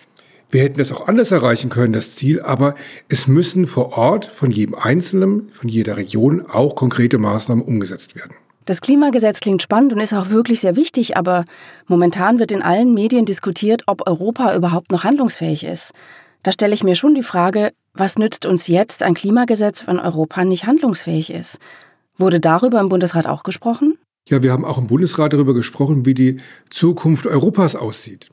Wir 0.50 0.62
hätten 0.62 0.78
das 0.78 0.92
auch 0.92 1.06
anders 1.06 1.30
erreichen 1.30 1.68
können, 1.68 1.92
das 1.92 2.14
Ziel, 2.14 2.40
aber 2.40 2.74
es 3.08 3.26
müssen 3.26 3.66
vor 3.66 3.98
Ort 3.98 4.24
von 4.24 4.50
jedem 4.50 4.74
Einzelnen, 4.74 5.50
von 5.52 5.68
jeder 5.68 5.96
Region 5.98 6.46
auch 6.46 6.74
konkrete 6.74 7.18
Maßnahmen 7.18 7.62
umgesetzt 7.62 8.16
werden. 8.16 8.34
Das 8.64 8.80
Klimagesetz 8.80 9.40
klingt 9.40 9.62
spannend 9.62 9.92
und 9.92 10.00
ist 10.00 10.12
auch 10.12 10.30
wirklich 10.30 10.60
sehr 10.60 10.76
wichtig, 10.76 11.16
aber 11.16 11.44
momentan 11.86 12.38
wird 12.38 12.52
in 12.52 12.62
allen 12.62 12.94
Medien 12.94 13.24
diskutiert, 13.24 13.82
ob 13.86 14.06
Europa 14.06 14.54
überhaupt 14.54 14.90
noch 14.92 15.04
handlungsfähig 15.04 15.64
ist. 15.64 15.92
Da 16.42 16.52
stelle 16.52 16.74
ich 16.74 16.84
mir 16.84 16.94
schon 16.94 17.14
die 17.14 17.22
Frage, 17.22 17.72
was 17.94 18.18
nützt 18.18 18.46
uns 18.46 18.68
jetzt 18.68 19.02
ein 19.02 19.14
Klimagesetz, 19.14 19.86
wenn 19.86 19.98
Europa 19.98 20.44
nicht 20.44 20.66
handlungsfähig 20.66 21.32
ist? 21.32 21.58
Wurde 22.16 22.40
darüber 22.40 22.80
im 22.80 22.88
Bundesrat 22.88 23.26
auch 23.26 23.42
gesprochen? 23.42 23.98
Ja, 24.28 24.42
wir 24.42 24.52
haben 24.52 24.64
auch 24.64 24.78
im 24.78 24.86
Bundesrat 24.86 25.32
darüber 25.32 25.54
gesprochen, 25.54 26.04
wie 26.04 26.14
die 26.14 26.36
Zukunft 26.68 27.26
Europas 27.26 27.74
aussieht. 27.76 28.30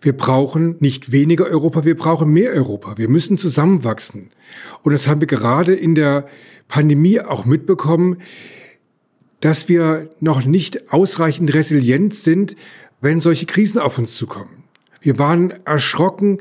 Wir 0.00 0.14
brauchen 0.14 0.76
nicht 0.80 1.12
weniger 1.12 1.46
Europa, 1.46 1.84
wir 1.84 1.96
brauchen 1.96 2.30
mehr 2.30 2.52
Europa. 2.52 2.96
Wir 2.96 3.08
müssen 3.08 3.36
zusammenwachsen. 3.36 4.30
Und 4.82 4.92
das 4.92 5.06
haben 5.08 5.20
wir 5.20 5.28
gerade 5.28 5.74
in 5.74 5.94
der 5.94 6.26
Pandemie 6.68 7.20
auch 7.20 7.44
mitbekommen, 7.44 8.18
dass 9.40 9.68
wir 9.68 10.10
noch 10.20 10.44
nicht 10.44 10.92
ausreichend 10.92 11.52
resilient 11.52 12.14
sind, 12.14 12.56
wenn 13.00 13.20
solche 13.20 13.46
Krisen 13.46 13.78
auf 13.78 13.98
uns 13.98 14.14
zukommen. 14.14 14.64
Wir 15.00 15.18
waren 15.18 15.52
erschrocken, 15.64 16.38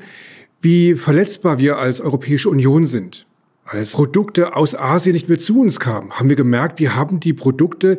wie 0.62 0.96
verletzbar 0.96 1.60
wir 1.60 1.78
als 1.78 2.00
Europäische 2.00 2.50
Union 2.50 2.86
sind. 2.86 3.28
Als 3.66 3.92
Produkte 3.92 4.56
aus 4.56 4.76
Asien 4.76 5.14
nicht 5.14 5.28
mehr 5.28 5.38
zu 5.38 5.60
uns 5.60 5.80
kamen, 5.80 6.12
haben 6.12 6.30
wir 6.30 6.36
gemerkt, 6.36 6.80
wir 6.80 6.96
haben 6.96 7.20
die 7.20 7.34
Produkte 7.34 7.98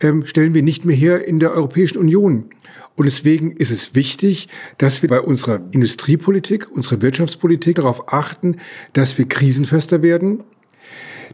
ähm, 0.00 0.26
stellen 0.26 0.54
wir 0.54 0.62
nicht 0.62 0.84
mehr 0.84 0.96
her 0.96 1.26
in 1.26 1.40
der 1.40 1.52
Europäischen 1.52 1.98
Union. 1.98 2.50
Und 2.96 3.06
deswegen 3.06 3.52
ist 3.52 3.70
es 3.70 3.94
wichtig, 3.94 4.48
dass 4.78 5.00
wir 5.02 5.08
bei 5.08 5.20
unserer 5.20 5.60
Industriepolitik, 5.70 6.70
unserer 6.70 7.00
Wirtschaftspolitik 7.00 7.76
darauf 7.76 8.12
achten, 8.12 8.56
dass 8.92 9.16
wir 9.16 9.26
krisenfester 9.26 10.02
werden, 10.02 10.42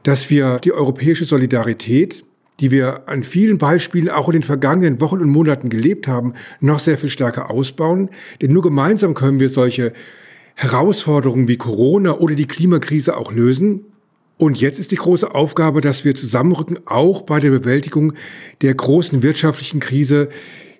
dass 0.02 0.30
wir 0.30 0.60
die 0.60 0.72
europäische 0.72 1.24
Solidarität, 1.24 2.24
die 2.60 2.70
wir 2.70 3.08
an 3.08 3.22
vielen 3.22 3.58
Beispielen 3.58 4.08
auch 4.08 4.28
in 4.28 4.34
den 4.34 4.42
vergangenen 4.42 5.00
Wochen 5.00 5.18
und 5.18 5.28
Monaten 5.28 5.68
gelebt 5.68 6.06
haben, 6.06 6.34
noch 6.60 6.78
sehr 6.78 6.98
viel 6.98 7.10
stärker 7.10 7.50
ausbauen. 7.50 8.10
Denn 8.40 8.52
nur 8.52 8.62
gemeinsam 8.62 9.14
können 9.14 9.40
wir 9.40 9.48
solche 9.48 9.92
Herausforderungen 10.54 11.48
wie 11.48 11.56
Corona 11.56 12.16
oder 12.18 12.34
die 12.34 12.46
Klimakrise 12.46 13.16
auch 13.16 13.32
lösen. 13.32 13.84
Und 14.38 14.60
jetzt 14.60 14.78
ist 14.78 14.90
die 14.90 14.96
große 14.96 15.34
Aufgabe, 15.34 15.80
dass 15.80 16.04
wir 16.04 16.14
zusammenrücken, 16.14 16.78
auch 16.84 17.22
bei 17.22 17.40
der 17.40 17.50
Bewältigung 17.50 18.12
der 18.60 18.74
großen 18.74 19.22
wirtschaftlichen 19.22 19.80
Krise 19.80 20.28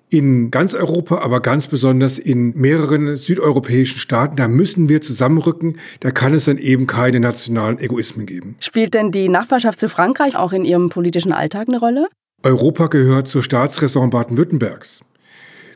in 0.09 0.51
ganz 0.51 0.73
Europa, 0.73 1.17
aber 1.19 1.41
ganz 1.41 1.67
besonders 1.67 2.17
in 2.17 2.55
mehreren 2.55 3.17
südeuropäischen 3.17 3.99
Staaten. 3.99 4.37
Da 4.37 4.47
müssen 4.47 4.87
wir 4.87 5.01
zusammenrücken. 5.01 5.77
Da 5.99 6.11
kann 6.11 6.33
es 6.33 6.45
dann 6.45 6.57
eben 6.57 6.87
keine 6.87 7.19
nationalen 7.19 7.79
Egoismen 7.79 8.25
geben. 8.25 8.55
Spielt 8.59 8.93
denn 8.93 9.11
die 9.11 9.27
Nachbarschaft 9.27 9.79
zu 9.79 9.89
Frankreich 9.89 10.37
auch 10.37 10.53
in 10.53 10.63
Ihrem 10.63 10.89
politischen 10.89 11.33
Alltag 11.33 11.67
eine 11.67 11.79
Rolle? 11.79 12.07
Europa 12.43 12.87
gehört 12.87 13.27
zur 13.27 13.43
Staatsräson 13.43 14.11
Baden-Württembergs. 14.11 15.01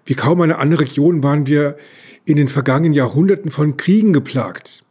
Wie 0.06 0.14
kaum 0.14 0.40
eine 0.42 0.60
andere 0.60 0.82
Region 0.82 1.24
waren 1.24 1.48
wir 1.48 1.76
in 2.24 2.38
den 2.38 2.48
vergangenen 2.48 2.94
Jahrhunderten 2.94 3.52
von 3.52 3.76
Kriegen 3.78 4.14
geplagt. 4.14 4.84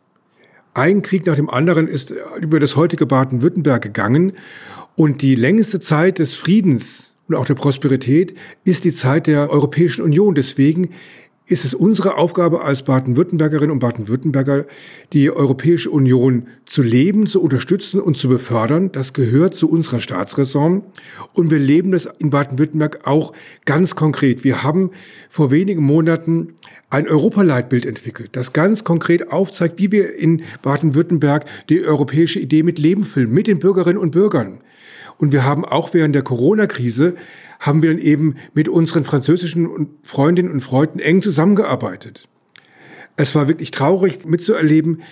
Ein 0.75 1.03
Krieg 1.03 1.27
nach 1.27 1.37
dem 1.37 1.51
anderen 1.51 1.87
ist 1.89 2.15
über 2.41 2.61
das 2.61 2.77
heutige 2.77 3.07
Baden-Württemberg 3.07 3.83
gegangen. 3.83 4.33
Und 4.97 5.23
die 5.23 5.35
längste 5.35 5.81
Zeit 5.81 6.19
des 6.19 6.35
Friedens 6.35 7.15
und 7.29 7.37
auch 7.37 7.47
der 7.47 7.55
Prosperität 7.55 8.37
ist 8.65 8.85
die 8.85 8.93
Zeit 8.93 9.27
der 9.27 9.51
Europäischen 9.51 10.03
Union. 10.03 10.35
Deswegen 10.35 10.91
ist 11.51 11.65
es 11.65 11.75
unsere 11.75 12.17
Aufgabe 12.17 12.63
als 12.63 12.83
Baden-Württembergerinnen 12.83 13.73
und 13.73 13.81
Baden-Württemberger, 13.81 14.67
die 15.13 15.31
Europäische 15.31 15.91
Union 15.91 16.47
zu 16.65 16.83
leben, 16.83 17.27
zu 17.27 17.43
unterstützen 17.43 18.01
und 18.01 18.17
zu 18.17 18.29
befördern. 18.29 18.93
Das 18.93 19.13
gehört 19.13 19.55
zu 19.55 19.69
unserer 19.69 20.01
Staatsräson. 20.01 20.83
Und 21.33 21.51
wir 21.51 21.59
leben 21.59 21.91
das 21.91 22.09
in 22.19 22.31
Baden-Württemberg 22.31 23.07
auch 23.07 23.33
ganz 23.65 23.97
konkret. 23.97 24.45
Wir 24.45 24.63
haben 24.63 24.91
vor 25.29 25.51
wenigen 25.51 25.83
Monaten 25.83 26.55
ein 26.89 27.09
Europaleitbild 27.09 27.85
entwickelt, 27.85 28.31
das 28.33 28.53
ganz 28.53 28.85
konkret 28.85 29.33
aufzeigt, 29.33 29.79
wie 29.79 29.91
wir 29.91 30.17
in 30.17 30.43
Baden-Württemberg 30.63 31.47
die 31.69 31.85
europäische 31.85 32.39
Idee 32.39 32.63
mit 32.63 32.79
Leben 32.79 33.05
füllen, 33.05 33.33
mit 33.33 33.47
den 33.49 33.59
Bürgerinnen 33.59 33.99
und 33.99 34.13
Bürgern. 34.13 34.61
Und 35.19 35.33
wir 35.33 35.45
haben 35.45 35.65
auch 35.65 35.95
während 35.95 36.15
der 36.15 36.23
Corona-Krise 36.23 37.15
haben 37.61 37.83
wir 37.83 37.91
dann 37.91 38.01
eben 38.01 38.37
mit 38.55 38.69
unseren 38.69 39.05
französischen 39.05 39.91
Freundinnen 40.03 40.51
und 40.51 40.63
Freunden 40.63 40.99
eng 40.99 41.23
zusammengearbeitet. 41.23 42.27
Es 43.17 43.35
war 43.35 43.47
wirklich 43.49 43.71
traurig 43.71 44.25
mitzuerleben, 44.27 45.03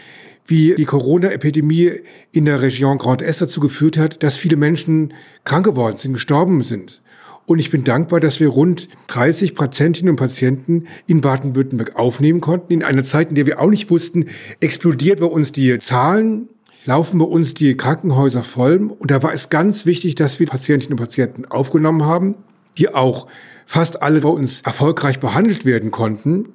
wie 0.47 0.75
die 0.75 0.87
Corona-Epidemie 0.87 1.93
in 2.33 2.47
der 2.47 2.63
Region 2.63 2.97
Grand 2.97 3.21
Est 3.21 3.43
dazu 3.43 3.61
geführt 3.61 3.99
hat, 3.99 4.23
dass 4.23 4.39
viele 4.39 4.57
Menschen 4.57 5.13
krank 5.45 5.67
geworden 5.67 5.99
sind, 5.99 6.15
gestorben 6.15 6.63
sind. 6.63 7.03
Und 7.45 7.59
ich 7.59 7.71
bin 7.71 7.85
dankbar, 7.85 8.21
dass 8.21 8.41
wir 8.41 8.49
rund 8.49 8.89
30 9.09 9.55
Patientinnen 9.55 10.11
und 10.11 10.17
Patienten 10.17 10.87
in 11.07 11.21
Baden-Württemberg 11.21 11.97
aufnehmen 11.97 12.41
konnten. 12.41 12.73
In 12.73 12.83
einer 12.83 13.05
Zeit, 13.05 13.31
in 13.31 13.37
der 13.37 13.47
wir 13.47 13.61
auch 13.61 13.71
nicht 13.71 13.91
wussten, 13.91 14.27
explodiert 14.61 15.21
bei 15.21 15.27
uns 15.27 15.53
die 15.53 15.79
Zahlen 15.79 16.49
laufen 16.89 17.19
bei 17.19 17.27
uns 17.27 17.53
die 17.53 17.77
Krankenhäuser 17.77 18.43
voll. 18.43 18.91
Und 18.99 19.11
da 19.11 19.23
war 19.23 19.35
es 19.35 19.51
ganz 19.51 19.85
wichtig, 19.85 20.15
dass 20.15 20.41
wir 20.41 20.47
Patientinnen 20.47 20.99
und 20.99 21.05
Patienten 21.05 21.45
aufgenommen 21.45 22.07
haben, 22.07 22.35
die 22.79 22.93
auch 22.95 23.29
fast 23.67 24.03
alle 24.03 24.23
bei 24.23 24.31
uns 24.31 24.63
erfolgreich 24.63 25.21
behandelt 25.21 25.67
werden 25.67 25.91
konnten. 25.91 26.55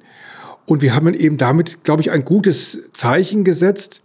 Und 0.65 0.81
wir 0.81 0.95
haben 0.95 1.13
eben 1.13 1.37
damit, 1.37 1.83
glaube 1.83 2.01
ich, 2.01 2.11
ein 2.11 2.25
gutes 2.25 2.81
Zeichen 2.93 3.43
gesetzt, 3.43 4.01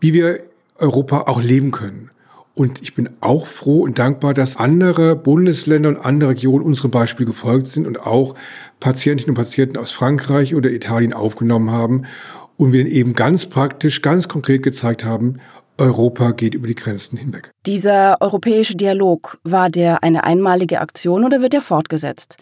wie 0.00 0.12
wir 0.12 0.40
Europa 0.76 1.22
auch 1.22 1.40
leben 1.40 1.70
können. 1.70 2.10
Und 2.54 2.82
ich 2.82 2.94
bin 2.94 3.08
auch 3.22 3.46
froh 3.46 3.80
und 3.82 3.98
dankbar, 3.98 4.34
dass 4.34 4.58
andere 4.58 5.16
Bundesländer 5.16 5.88
und 5.88 5.96
andere 5.96 6.30
Regionen 6.30 6.62
unserem 6.62 6.90
Beispiel 6.90 7.24
gefolgt 7.24 7.68
sind 7.68 7.86
und 7.86 8.00
auch 8.00 8.34
Patientinnen 8.80 9.30
und 9.30 9.42
Patienten 9.42 9.78
aus 9.78 9.92
Frankreich 9.92 10.54
oder 10.54 10.70
Italien 10.70 11.14
aufgenommen 11.14 11.70
haben 11.70 12.02
und 12.58 12.72
wir 12.72 12.84
eben 12.84 13.14
ganz 13.14 13.46
praktisch, 13.46 14.02
ganz 14.02 14.28
konkret 14.28 14.62
gezeigt 14.62 15.06
haben, 15.06 15.38
Europa 15.80 16.32
geht 16.32 16.54
über 16.54 16.66
die 16.66 16.74
Grenzen 16.74 17.16
hinweg. 17.16 17.50
Dieser 17.66 18.18
europäische 18.20 18.76
Dialog, 18.76 19.38
war 19.44 19.70
der 19.70 20.02
eine 20.02 20.24
einmalige 20.24 20.80
Aktion 20.80 21.24
oder 21.24 21.42
wird 21.42 21.54
er 21.54 21.60
fortgesetzt? 21.60 22.36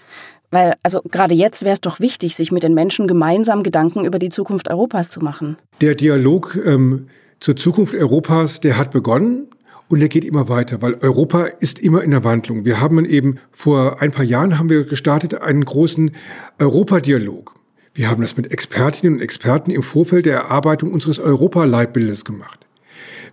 Weil, 0.51 0.75
also 0.83 1.03
gerade 1.03 1.35
jetzt 1.35 1.63
wäre 1.63 1.75
es 1.75 1.81
doch 1.81 2.01
wichtig, 2.01 2.35
sich 2.35 2.53
mit 2.53 2.63
den 2.63 2.75
Menschen 2.75 3.07
gemeinsam 3.07 3.63
Gedanken 3.63 4.05
über 4.05 4.19
die 4.19 4.31
Zukunft 4.31 4.71
Europas 4.71 5.09
zu 5.09 5.21
machen. 5.21 5.59
Der 5.81 5.95
Dialog 5.95 6.59
ähm, 6.65 7.09
zur 7.41 7.57
Zukunft 7.57 7.95
Europas, 7.95 8.61
der 8.61 8.79
hat 8.79 8.91
begonnen 8.91 9.49
und 9.89 10.01
er 10.01 10.09
geht 10.09 10.25
immer 10.25 10.49
weiter, 10.49 10.83
weil 10.83 10.95
Europa 11.01 11.45
ist 11.45 11.79
immer 11.79 12.03
in 12.03 12.11
der 12.11 12.25
Wandlung. 12.25 12.65
Wir 12.65 12.81
haben 12.81 13.05
eben 13.05 13.39
vor 13.51 14.01
ein 14.01 14.11
paar 14.11 14.25
Jahren 14.25 14.59
haben 14.59 14.71
wir 14.71 14.85
gestartet 14.85 15.41
einen 15.41 15.65
großen 15.65 16.13
Europadialog. 16.59 17.55
Wir 17.95 18.11
haben 18.11 18.23
das 18.23 18.37
mit 18.37 18.53
Expertinnen 18.53 19.17
und 19.17 19.23
Experten 19.23 19.71
im 19.71 19.83
Vorfeld 19.83 20.27
der 20.27 20.37
Erarbeitung 20.37 20.93
unseres 20.93 21.19
Europaleitbildes 21.19 22.25
gemacht. 22.25 22.68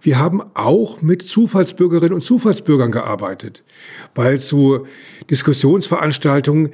Wir 0.05 0.19
haben 0.19 0.43
auch 0.53 1.01
mit 1.01 1.23
Zufallsbürgerinnen 1.23 2.13
und 2.13 2.21
Zufallsbürgern 2.21 2.91
gearbeitet, 2.91 3.63
weil 4.13 4.39
zu 4.39 4.85
Diskussionsveranstaltungen, 5.31 6.69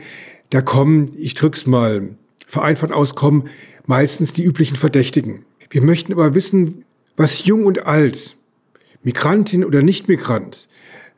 da 0.49 0.61
kommen, 0.61 1.13
ich 1.17 1.33
drück's 1.33 1.65
mal 1.65 2.09
vereinfacht 2.45 2.91
aus, 2.91 3.15
kommen 3.15 3.47
meistens 3.85 4.33
die 4.33 4.43
üblichen 4.43 4.75
Verdächtigen. 4.75 5.45
Wir 5.69 5.81
möchten 5.81 6.11
aber 6.11 6.35
wissen, 6.35 6.83
was 7.15 7.45
jung 7.45 7.65
und 7.65 7.85
alt, 7.85 8.35
Migrantin 9.01 9.63
oder 9.63 9.81
Nicht-Migrant, 9.81 10.67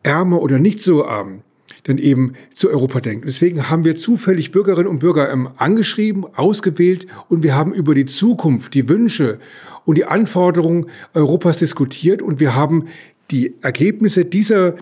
ärmer 0.03 0.39
oder 0.39 0.60
nicht 0.60 0.82
so 0.82 1.05
arm, 1.05 1.41
dann 1.83 1.97
eben 1.97 2.33
zu 2.53 2.69
Europa 2.69 3.01
denkt. 3.01 3.27
Deswegen 3.27 3.69
haben 3.69 3.83
wir 3.83 3.95
zufällig 3.95 4.51
Bürgerinnen 4.51 4.87
und 4.87 4.99
Bürger 4.99 5.31
ähm, 5.31 5.49
angeschrieben, 5.57 6.25
ausgewählt 6.33 7.07
und 7.29 7.43
wir 7.43 7.55
haben 7.55 7.73
über 7.73 7.93
die 7.93 8.05
Zukunft, 8.05 8.73
die 8.73 8.87
Wünsche 8.89 9.39
und 9.85 9.97
die 9.97 10.05
Anforderungen 10.05 10.87
Europas 11.13 11.57
diskutiert 11.57 12.21
und 12.21 12.39
wir 12.39 12.55
haben 12.55 12.87
die 13.31 13.53
Ergebnisse 13.61 14.25
dieser 14.25 14.75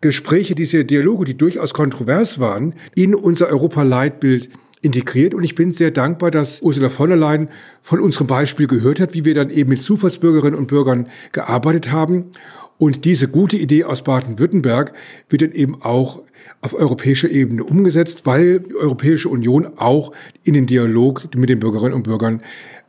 Gespräche, 0.00 0.54
diese 0.54 0.84
Dialoge, 0.84 1.24
die 1.24 1.36
durchaus 1.36 1.72
kontrovers 1.72 2.38
waren, 2.38 2.74
in 2.94 3.14
unser 3.14 3.48
Europa-Leitbild 3.48 4.50
integriert. 4.82 5.34
Und 5.34 5.44
ich 5.44 5.54
bin 5.54 5.70
sehr 5.70 5.90
dankbar, 5.90 6.30
dass 6.30 6.60
Ursula 6.60 6.90
von 6.90 7.08
der 7.08 7.16
Leyen 7.16 7.48
von 7.82 8.00
unserem 8.00 8.26
Beispiel 8.26 8.66
gehört 8.66 9.00
hat, 9.00 9.14
wie 9.14 9.24
wir 9.24 9.34
dann 9.34 9.50
eben 9.50 9.70
mit 9.70 9.82
Zufallsbürgerinnen 9.82 10.58
und 10.58 10.66
Bürgern 10.66 11.08
gearbeitet 11.32 11.90
haben. 11.90 12.32
Und 12.78 13.04
diese 13.04 13.28
gute 13.28 13.56
Idee 13.56 13.84
aus 13.84 14.02
Baden-Württemberg 14.02 14.92
wird 15.28 15.42
dann 15.42 15.52
eben 15.52 15.80
auch 15.82 16.22
auf 16.60 16.74
europäischer 16.74 17.30
Ebene 17.30 17.64
umgesetzt, 17.64 18.26
weil 18.26 18.60
die 18.60 18.74
Europäische 18.74 19.28
Union 19.28 19.68
auch 19.76 20.12
in 20.42 20.54
den 20.54 20.66
Dialog 20.66 21.34
mit 21.34 21.48
den 21.48 21.60
Bürgerinnen 21.60 21.94
und 21.94 22.02
Bürgern 22.02 22.42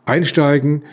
einsteigen 0.05 0.83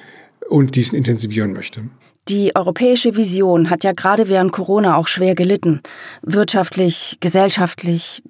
und 0.49 0.75
diesen 0.75 0.97
intensivieren 0.97 1.53
möchte. 1.53 1.83
Die 2.29 2.55
europäische 2.55 3.17
Vision 3.17 3.69
hat 3.69 3.83
ja 3.83 3.93
gerade 3.93 4.29
während 4.29 4.53
Corona 4.53 4.97
auch 4.97 5.09
schwer 5.09 5.35
gelitten. 5.35 5.81
Wirtschaftlich, 6.23 7.17
gesellschaftlich. 7.21 8.23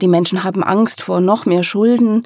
Die 0.00 0.06
Menschen 0.06 0.44
haben 0.44 0.62
Angst 0.62 1.02
vor 1.02 1.20
noch 1.20 1.46
mehr 1.46 1.64
Schulden. 1.64 2.22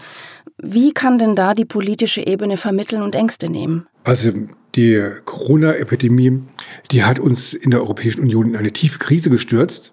Wie 0.58 0.92
kann 0.92 1.18
denn 1.18 1.34
da 1.34 1.54
die 1.54 1.64
politische 1.64 2.26
Ebene 2.26 2.58
vermitteln 2.58 3.00
und 3.00 3.14
Ängste 3.14 3.48
nehmen? 3.48 3.86
Also 4.04 4.32
die 4.74 5.02
Corona-Epidemie, 5.24 6.42
die 6.90 7.04
hat 7.04 7.18
uns 7.18 7.54
in 7.54 7.70
der 7.70 7.80
Europäischen 7.80 8.22
Union 8.22 8.50
in 8.50 8.56
eine 8.56 8.72
tiefe 8.72 8.98
Krise 8.98 9.30
gestürzt. 9.30 9.92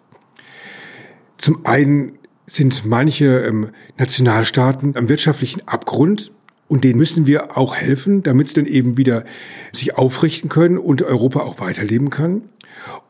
Zum 1.37 1.65
einen 1.65 2.17
sind 2.45 2.85
manche 2.85 3.39
ähm, 3.39 3.69
Nationalstaaten 3.97 4.95
am 4.97 5.09
wirtschaftlichen 5.09 5.67
Abgrund 5.67 6.31
und 6.67 6.83
denen 6.83 6.99
müssen 6.99 7.27
wir 7.27 7.57
auch 7.57 7.75
helfen, 7.75 8.23
damit 8.23 8.49
sie 8.49 8.55
dann 8.55 8.65
eben 8.65 8.97
wieder 8.97 9.25
sich 9.73 9.97
aufrichten 9.97 10.49
können 10.49 10.77
und 10.77 11.01
Europa 11.01 11.41
auch 11.41 11.59
weiterleben 11.59 12.09
kann. 12.09 12.43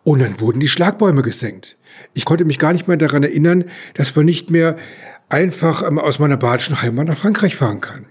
Und 0.03 0.19
dann 0.19 0.39
wurden 0.39 0.59
die 0.59 0.67
Schlagbäume 0.67 1.21
gesenkt. 1.21 1.77
Ich 2.13 2.25
konnte 2.25 2.45
mich 2.45 2.59
gar 2.59 2.73
nicht 2.73 2.87
mehr 2.87 2.97
daran 2.97 3.23
erinnern, 3.23 3.65
dass 3.93 4.15
man 4.15 4.25
nicht 4.25 4.49
mehr 4.49 4.77
einfach 5.29 5.87
ähm, 5.87 5.99
aus 5.99 6.19
meiner 6.19 6.37
badischen 6.37 6.81
Heimat 6.81 7.07
nach 7.07 7.17
Frankreich 7.17 7.55
fahren 7.55 7.81
kann. 7.81 8.05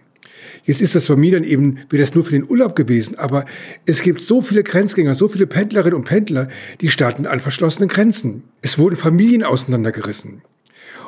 Jetzt 0.64 0.81
ist 0.81 0.95
das 0.95 1.07
bei 1.07 1.17
mir 1.17 1.33
dann 1.33 1.45
eben, 1.45 1.79
wäre 1.88 2.02
das 2.02 2.14
nur 2.14 2.25
für 2.25 2.33
den 2.33 2.49
Urlaub 2.49 2.76
gewesen, 2.76 3.19
aber 3.19 3.45
es 3.87 4.02
gibt 4.02 4.21
so 4.21 4.40
viele 4.40 4.62
Grenzgänger, 4.62 5.14
so 5.14 5.29
viele 5.29 5.47
Pendlerinnen 5.47 5.97
und 5.97 6.05
Pendler, 6.05 6.49
die 6.81 6.88
starten 6.88 7.26
an 7.26 7.40
verschlossenen 7.40 7.88
Grenzen. 7.88 8.45
Es 8.62 8.79
wurden 8.79 8.97
Familien 8.97 9.43
auseinandergerissen. 9.43 10.43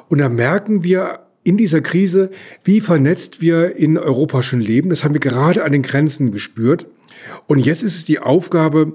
Und 0.09 0.18
da 0.18 0.28
merken 0.28 0.85
wir 0.85 1.21
in 1.44 1.56
dieser 1.56 1.80
Krise, 1.80 2.30
wie 2.64 2.80
vernetzt 2.80 3.40
wir 3.40 3.76
in 3.76 3.99
Europa 3.99 4.42
schon 4.42 4.61
leben. 4.61 4.90
Das 4.90 5.04
haben 5.04 5.14
wir 5.14 5.21
gerade 5.21 5.64
an 5.64 5.73
den 5.73 5.82
Grenzen 5.82 6.32
gespürt. 6.32 6.87
Und 7.47 7.59
jetzt 7.59 7.82
ist 7.82 7.97
es 7.97 8.04
die 8.04 8.21
Aufgabe 8.21 8.94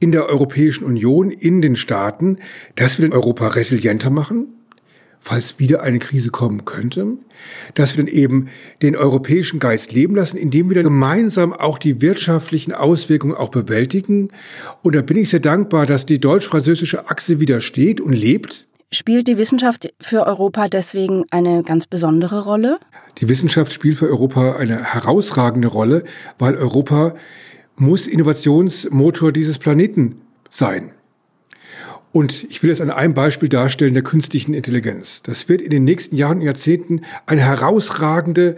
in 0.00 0.12
der 0.12 0.26
Europäischen 0.26 0.84
Union, 0.84 1.30
in 1.30 1.62
den 1.62 1.76
Staaten, 1.76 2.38
dass 2.76 2.98
wir 2.98 3.10
Europa 3.12 3.48
resilienter 3.48 4.10
machen, 4.10 4.48
falls 5.24 5.58
wieder 5.58 5.82
eine 5.82 5.98
Krise 5.98 6.30
kommen 6.30 6.66
könnte, 6.66 7.06
dass 7.74 7.96
wir 7.96 8.04
dann 8.04 8.12
eben 8.12 8.48
den 8.82 8.94
europäischen 8.94 9.58
Geist 9.58 9.92
leben 9.92 10.14
lassen, 10.14 10.36
indem 10.36 10.68
wir 10.68 10.74
dann 10.74 10.84
gemeinsam 10.84 11.54
auch 11.54 11.78
die 11.78 12.02
wirtschaftlichen 12.02 12.72
Auswirkungen 12.72 13.34
auch 13.34 13.48
bewältigen. 13.48 14.28
Und 14.82 14.94
da 14.94 15.00
bin 15.00 15.16
ich 15.16 15.30
sehr 15.30 15.40
dankbar, 15.40 15.86
dass 15.86 16.04
die 16.04 16.20
deutsch-französische 16.20 17.08
Achse 17.08 17.40
wieder 17.40 17.62
steht 17.62 18.00
und 18.02 18.12
lebt. 18.12 18.66
Spielt 18.92 19.26
die 19.26 19.38
Wissenschaft 19.38 19.92
für 19.98 20.26
Europa 20.26 20.68
deswegen 20.68 21.24
eine 21.30 21.62
ganz 21.62 21.86
besondere 21.86 22.44
Rolle? 22.44 22.76
Die 23.18 23.28
Wissenschaft 23.28 23.72
spielt 23.72 23.98
für 23.98 24.06
Europa 24.06 24.56
eine 24.56 24.84
herausragende 24.84 25.68
Rolle, 25.68 26.04
weil 26.38 26.54
Europa 26.54 27.14
muss 27.76 28.06
Innovationsmotor 28.06 29.32
dieses 29.32 29.58
Planeten 29.58 30.20
sein. 30.48 30.92
Und 32.14 32.46
ich 32.48 32.62
will 32.62 32.70
das 32.70 32.80
an 32.80 32.90
einem 32.90 33.12
Beispiel 33.12 33.48
darstellen 33.48 33.92
der 33.92 34.04
künstlichen 34.04 34.54
Intelligenz. 34.54 35.24
Das 35.24 35.48
wird 35.48 35.60
in 35.60 35.70
den 35.70 35.82
nächsten 35.82 36.14
Jahren 36.14 36.38
und 36.38 36.44
Jahrzehnten 36.44 37.00
eine 37.26 37.40
herausragende 37.40 38.54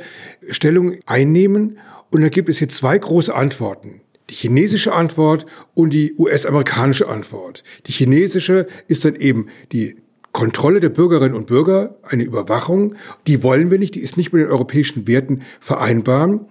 Stellung 0.50 0.96
einnehmen. 1.06 1.78
Und 2.10 2.20
da 2.20 2.28
gibt 2.28 2.50
es 2.50 2.58
hier 2.58 2.68
zwei 2.68 2.98
große 2.98 3.34
Antworten. 3.34 4.02
Die 4.28 4.34
chinesische 4.34 4.92
Antwort 4.92 5.46
und 5.72 5.88
die 5.94 6.12
US-amerikanische 6.18 7.08
Antwort. 7.08 7.64
Die 7.86 7.92
chinesische 7.92 8.66
ist 8.88 9.06
dann 9.06 9.14
eben 9.14 9.46
die 9.72 9.96
Kontrolle 10.32 10.80
der 10.80 10.90
Bürgerinnen 10.90 11.34
und 11.34 11.46
Bürger, 11.46 11.96
eine 12.02 12.24
Überwachung. 12.24 12.94
Die 13.26 13.42
wollen 13.42 13.70
wir 13.70 13.78
nicht, 13.78 13.94
die 13.94 14.00
ist 14.00 14.18
nicht 14.18 14.34
mit 14.34 14.42
den 14.42 14.50
europäischen 14.50 15.08
Werten 15.08 15.40
vereinbar. 15.60 16.46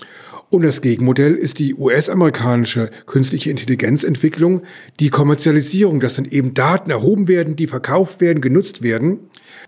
Und 0.55 0.61
das 0.61 0.79
Gegenmodell 0.79 1.35
ist 1.35 1.59
die 1.59 1.75
US-amerikanische 1.75 2.89
künstliche 3.07 3.49
Intelligenzentwicklung, 3.49 4.61
die 5.01 5.09
Kommerzialisierung, 5.09 5.99
dass 5.99 6.15
dann 6.15 6.23
eben 6.23 6.53
Daten 6.53 6.91
erhoben 6.91 7.27
werden, 7.27 7.57
die 7.57 7.67
verkauft 7.67 8.21
werden, 8.21 8.39
genutzt 8.39 8.81
werden. 8.81 9.19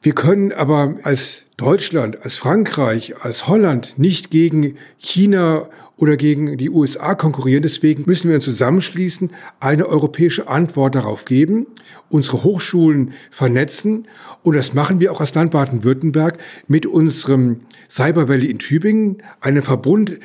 Wir 0.01 0.13
können 0.13 0.53
aber 0.53 0.95
als 1.03 1.43
Deutschland, 1.57 2.23
als 2.23 2.37
Frankreich, 2.37 3.15
als 3.19 3.49
Holland 3.49 3.99
nicht 3.99 4.31
gegen 4.31 4.75
China 4.97 5.67
oder 5.97 6.15
gegen 6.15 6.57
die 6.57 6.69
USA 6.69 7.15
konkurrieren. 7.15 7.63
Deswegen 7.63 8.03
müssen 8.05 8.29
wir 8.29 8.35
uns 8.35 8.45
zusammenschließen, 8.45 9.31
eine 9.59 9.87
europäische 9.87 10.47
Antwort 10.47 10.95
darauf 10.95 11.25
geben, 11.25 11.65
unsere 12.09 12.43
Hochschulen 12.43 13.11
vernetzen. 13.31 14.07
Und 14.43 14.55
das 14.55 14.73
machen 14.73 14.99
wir 14.99 15.11
auch 15.11 15.19
als 15.19 15.33
Land 15.33 15.51
Baden-Württemberg 15.51 16.37
mit 16.67 16.85
unserem 16.85 17.61
Cyber 17.89 18.29
Valley 18.29 18.49
in 18.49 18.59
Tübingen, 18.59 19.23
einem 19.41 19.63
Verbund 19.63 20.19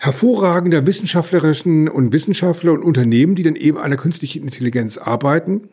hervorragender 0.00 0.86
wissenschaftlerischen 0.86 1.86
und 1.86 2.10
Wissenschaftler 2.10 2.72
und 2.72 2.82
Unternehmen, 2.82 3.34
die 3.34 3.42
dann 3.42 3.54
eben 3.54 3.76
an 3.76 3.90
der 3.90 4.00
künstlichen 4.00 4.42
Intelligenz 4.44 4.96
arbeiten. 4.96 5.68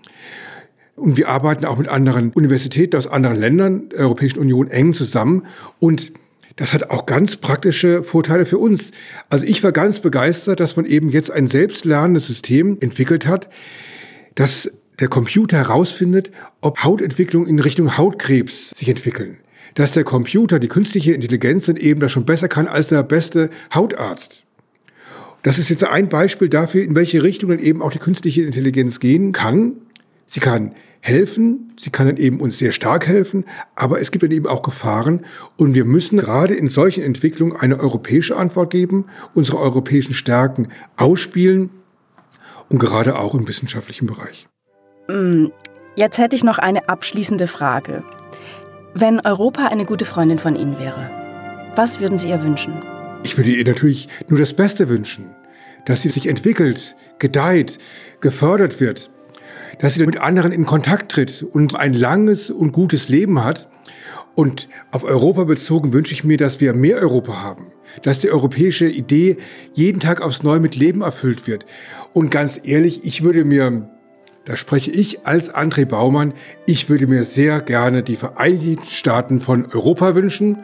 Und 0.98 1.16
wir 1.16 1.30
arbeiten 1.30 1.63
auch 1.63 1.78
mit 1.78 1.88
anderen 1.88 2.32
Universitäten 2.34 2.98
aus 2.98 3.08
anderen 3.08 3.38
Ländern 3.38 3.88
der 3.88 4.00
Europäischen 4.00 4.40
Union 4.40 4.68
eng 4.68 4.92
zusammen. 4.92 5.46
Und 5.80 6.12
das 6.58 6.74
hat 6.74 6.90
auch 6.90 7.06
ganz 7.06 7.38
praktische 7.38 8.04
Vorteile 8.04 8.46
für 8.46 8.58
uns. 8.58 8.92
Also 9.30 9.46
ich 9.46 9.63
war 9.63 9.72
ganz 9.72 10.02
begeistert, 10.02 10.60
dass 10.60 10.76
man 10.76 10.86
eben 10.86 11.08
jetzt 11.08 11.32
ein 11.32 11.48
selbstlernendes 11.48 12.28
System 12.28 12.78
entwickelt 12.82 13.28
hat, 13.28 13.48
das 14.36 14.70
der 15.00 15.08
Computer 15.08 15.56
herausfindet, 15.56 16.32
ob 16.60 16.84
Hautentwicklung 16.84 17.48
in 17.48 17.60
Richtung 17.60 17.98
Hautkrebs 17.98 18.72
sich 18.72 18.90
entwickeln 18.90 19.38
dass 19.78 19.92
der 19.92 20.04
Computer, 20.04 20.58
die 20.58 20.70
künstliche 20.70 21.13
Intelligenz 21.13 21.68
dann 21.68 21.76
eben 21.76 22.00
das 22.00 22.12
schon 22.12 22.26
besser 22.26 22.48
kann 22.48 22.68
als 22.68 22.88
der 22.88 23.04
beste 23.04 23.52
Hautarzt. 23.74 24.44
Das 25.44 25.60
ist 25.60 25.70
jetzt 25.70 25.84
ein 25.84 26.10
Beispiel 26.10 26.50
dafür, 26.50 26.84
in 26.84 26.96
welche 26.96 27.22
Richtung 27.22 27.52
dann 27.52 27.60
eben 27.60 27.84
auch 27.84 27.92
die 27.92 28.00
künstliche 28.00 28.42
Intelligenz 28.42 29.00
gehen 29.00 29.34
kann. 29.34 29.74
Sie 30.26 30.40
kann 30.40 30.74
helfen, 31.00 31.74
sie 31.78 31.92
kann 31.92 32.08
dann 32.08 32.18
eben 32.18 32.40
uns 32.40 32.58
sehr 32.58 32.72
stark 32.72 33.08
helfen, 33.08 33.46
aber 33.76 34.02
es 34.02 34.10
gibt 34.10 34.24
dann 34.24 34.32
eben 34.32 34.48
auch 34.48 34.63
Gefahren 34.63 35.28
und 35.58 35.76
wir 35.76 35.86
müssen 35.86 36.18
gerade 36.18 36.56
in 36.56 36.70
solchen 36.70 37.04
Entwicklungen 37.04 37.56
eine 37.56 37.80
europäische 37.80 38.36
Antwort 38.36 38.72
geben, 38.72 39.06
unsere 39.36 39.60
europäischen 39.60 40.16
Stärken 40.16 40.70
ausspielen 40.96 41.70
und 42.68 42.80
gerade 42.80 43.20
auch 43.20 43.36
im 43.36 43.48
wissenschaftlichen 43.48 44.08
Bereich. 44.08 44.48
Mm, 45.08 45.50
jetzt 45.96 46.18
hätte 46.18 46.36
ich 46.36 46.44
noch 46.44 46.58
eine 46.58 46.90
abschließende 46.90 47.46
Frage. 47.46 48.04
Wenn 49.00 49.20
Europa 49.20 49.68
eine 49.68 49.86
gute 49.86 50.06
Freundin 50.06 50.40
von 50.40 50.56
Ihnen 50.56 50.80
wäre, 50.80 51.12
was 51.76 52.00
würden 52.00 52.18
Sie 52.18 52.30
ihr 52.30 52.42
wünschen? 52.42 52.82
Ich 53.24 53.38
würde 53.38 53.52
ihr 53.52 53.64
natürlich 53.64 54.10
nur 54.28 54.40
das 54.40 54.54
Beste 54.54 54.90
wünschen. 54.90 55.36
Dass 55.86 56.02
sie 56.02 56.10
sich 56.10 56.28
entwickelt, 56.28 56.96
gedeiht, 57.20 57.78
gefördert 58.22 58.80
wird. 58.80 59.12
Dass 59.78 59.94
sie 59.94 60.04
mit 60.04 60.18
anderen 60.18 60.52
in 60.52 60.66
Kontakt 60.66 61.12
tritt 61.12 61.44
und 61.44 61.76
ein 61.76 61.94
langes 61.94 62.50
und 62.50 62.72
gutes 62.72 63.08
Leben 63.08 63.44
hat. 63.44 63.70
Und 64.34 64.68
auf 64.90 65.04
Europa 65.04 65.44
bezogen 65.44 65.94
wünsche 65.94 66.14
ich 66.14 66.24
mir, 66.24 66.38
dass 66.38 66.60
wir 66.60 66.74
mehr 66.74 66.98
Europa 66.98 67.40
haben. 67.40 67.68
Dass 68.02 68.22
die 68.22 68.32
europäische 68.32 68.88
Idee 68.88 69.38
jeden 69.76 70.00
Tag 70.00 70.22
aufs 70.22 70.42
Neue 70.42 70.60
mit 70.60 70.76
Leben 70.76 71.02
erfüllt 71.02 71.46
wird. 71.46 71.68
Und 72.14 72.32
ganz 72.32 72.60
ehrlich, 72.64 73.04
ich 73.04 73.22
würde 73.22 73.46
mir 73.46 73.92
Da 74.48 74.56
spreche 74.56 74.92
ich 74.92 75.28
als 75.28 75.54
André 75.54 75.86
Baumann. 75.86 76.34
Ich 76.66 76.88
würde 76.88 77.06
mir 77.06 77.26
sehr 77.26 77.60
gerne 77.60 78.02
die 78.02 78.16
Vereinigten 78.16 78.88
Staaten 78.88 79.42
von 79.42 79.66
Europa 79.74 80.16
wünschen. 80.16 80.64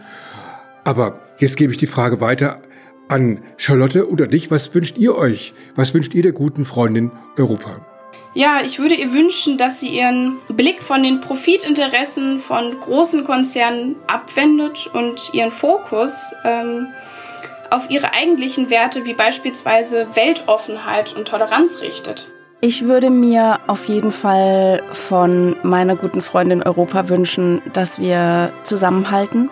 Aber 0.86 1.20
jetzt 1.38 1.58
gebe 1.58 1.74
ich 1.74 1.78
die 1.78 1.88
Frage 1.88 2.22
weiter 2.22 2.62
an 3.10 3.44
Charlotte 3.58 4.10
oder 4.10 4.28
dich. 4.28 4.50
Was 4.50 4.74
wünscht 4.74 4.98
ihr 4.98 5.18
euch? 5.18 5.54
Was 5.76 5.94
wünscht 5.94 6.14
ihr 6.14 6.24
der 6.24 6.32
guten 6.32 6.64
Freundin 6.64 7.12
Europa? 7.38 7.86
Ja, 8.34 8.62
ich 8.64 8.80
würde 8.80 8.96
ihr 8.96 9.12
wünschen, 9.12 9.58
dass 9.58 9.82
sie 9.82 9.90
ihren 9.90 10.40
Blick 10.48 10.82
von 10.82 11.04
den 11.04 11.20
Profitinteressen 11.20 12.40
von 12.40 12.80
großen 12.80 13.26
Konzernen 13.26 13.98
abwendet 14.08 14.90
und 14.94 15.34
ihren 15.34 15.52
Fokus 15.52 16.34
ähm, 16.46 16.88
auf 17.70 17.90
ihre 17.90 18.14
eigentlichen 18.14 18.70
Werte 18.70 19.04
wie 19.04 19.14
beispielsweise 19.14 20.08
Weltoffenheit 20.14 21.14
und 21.18 21.28
Toleranz 21.28 21.82
richtet. 21.82 22.30
Ich 22.66 22.86
würde 22.86 23.10
mir 23.10 23.60
auf 23.68 23.90
jeden 23.90 24.14
Fall 24.14 24.84
von 24.94 25.58
meiner 25.64 25.98
guten 25.98 26.22
Freundin 26.22 26.64
Europa 26.64 27.10
wünschen, 27.10 27.62
dass 27.74 28.00
wir 28.00 28.54
zusammenhalten, 28.64 29.50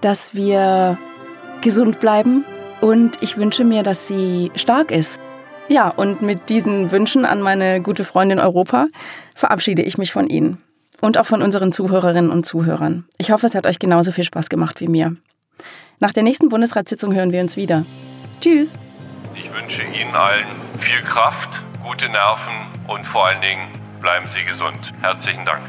dass 0.00 0.34
wir 0.34 0.98
gesund 1.60 2.00
bleiben 2.00 2.44
und 2.80 3.22
ich 3.22 3.36
wünsche 3.36 3.62
mir, 3.62 3.84
dass 3.84 4.08
sie 4.08 4.50
stark 4.56 4.90
ist. 4.90 5.20
Ja, 5.68 5.90
und 5.90 6.20
mit 6.20 6.50
diesen 6.50 6.90
Wünschen 6.90 7.24
an 7.24 7.40
meine 7.40 7.80
gute 7.80 8.02
Freundin 8.02 8.40
Europa 8.40 8.88
verabschiede 9.36 9.82
ich 9.82 9.96
mich 9.96 10.10
von 10.10 10.26
Ihnen 10.26 10.60
und 11.00 11.18
auch 11.18 11.26
von 11.26 11.40
unseren 11.40 11.70
Zuhörerinnen 11.70 12.32
und 12.32 12.44
Zuhörern. 12.44 13.06
Ich 13.18 13.30
hoffe, 13.30 13.46
es 13.46 13.54
hat 13.54 13.64
euch 13.64 13.78
genauso 13.78 14.10
viel 14.10 14.24
Spaß 14.24 14.48
gemacht 14.48 14.80
wie 14.80 14.88
mir. 14.88 15.14
Nach 16.00 16.12
der 16.12 16.24
nächsten 16.24 16.48
Bundesratssitzung 16.48 17.14
hören 17.14 17.30
wir 17.30 17.42
uns 17.42 17.56
wieder. 17.56 17.84
Tschüss. 18.40 18.74
Ich 19.36 19.54
wünsche 19.54 19.82
Ihnen 19.82 20.12
allen 20.16 20.46
viel 20.80 21.00
Kraft, 21.02 21.62
gute 21.88 22.10
Nerven 22.10 22.66
und 22.86 23.06
vor 23.06 23.28
allen 23.28 23.40
Dingen 23.40 23.66
bleiben 24.02 24.28
Sie 24.28 24.44
gesund. 24.44 24.92
Herzlichen 25.00 25.46
Dank. 25.46 25.62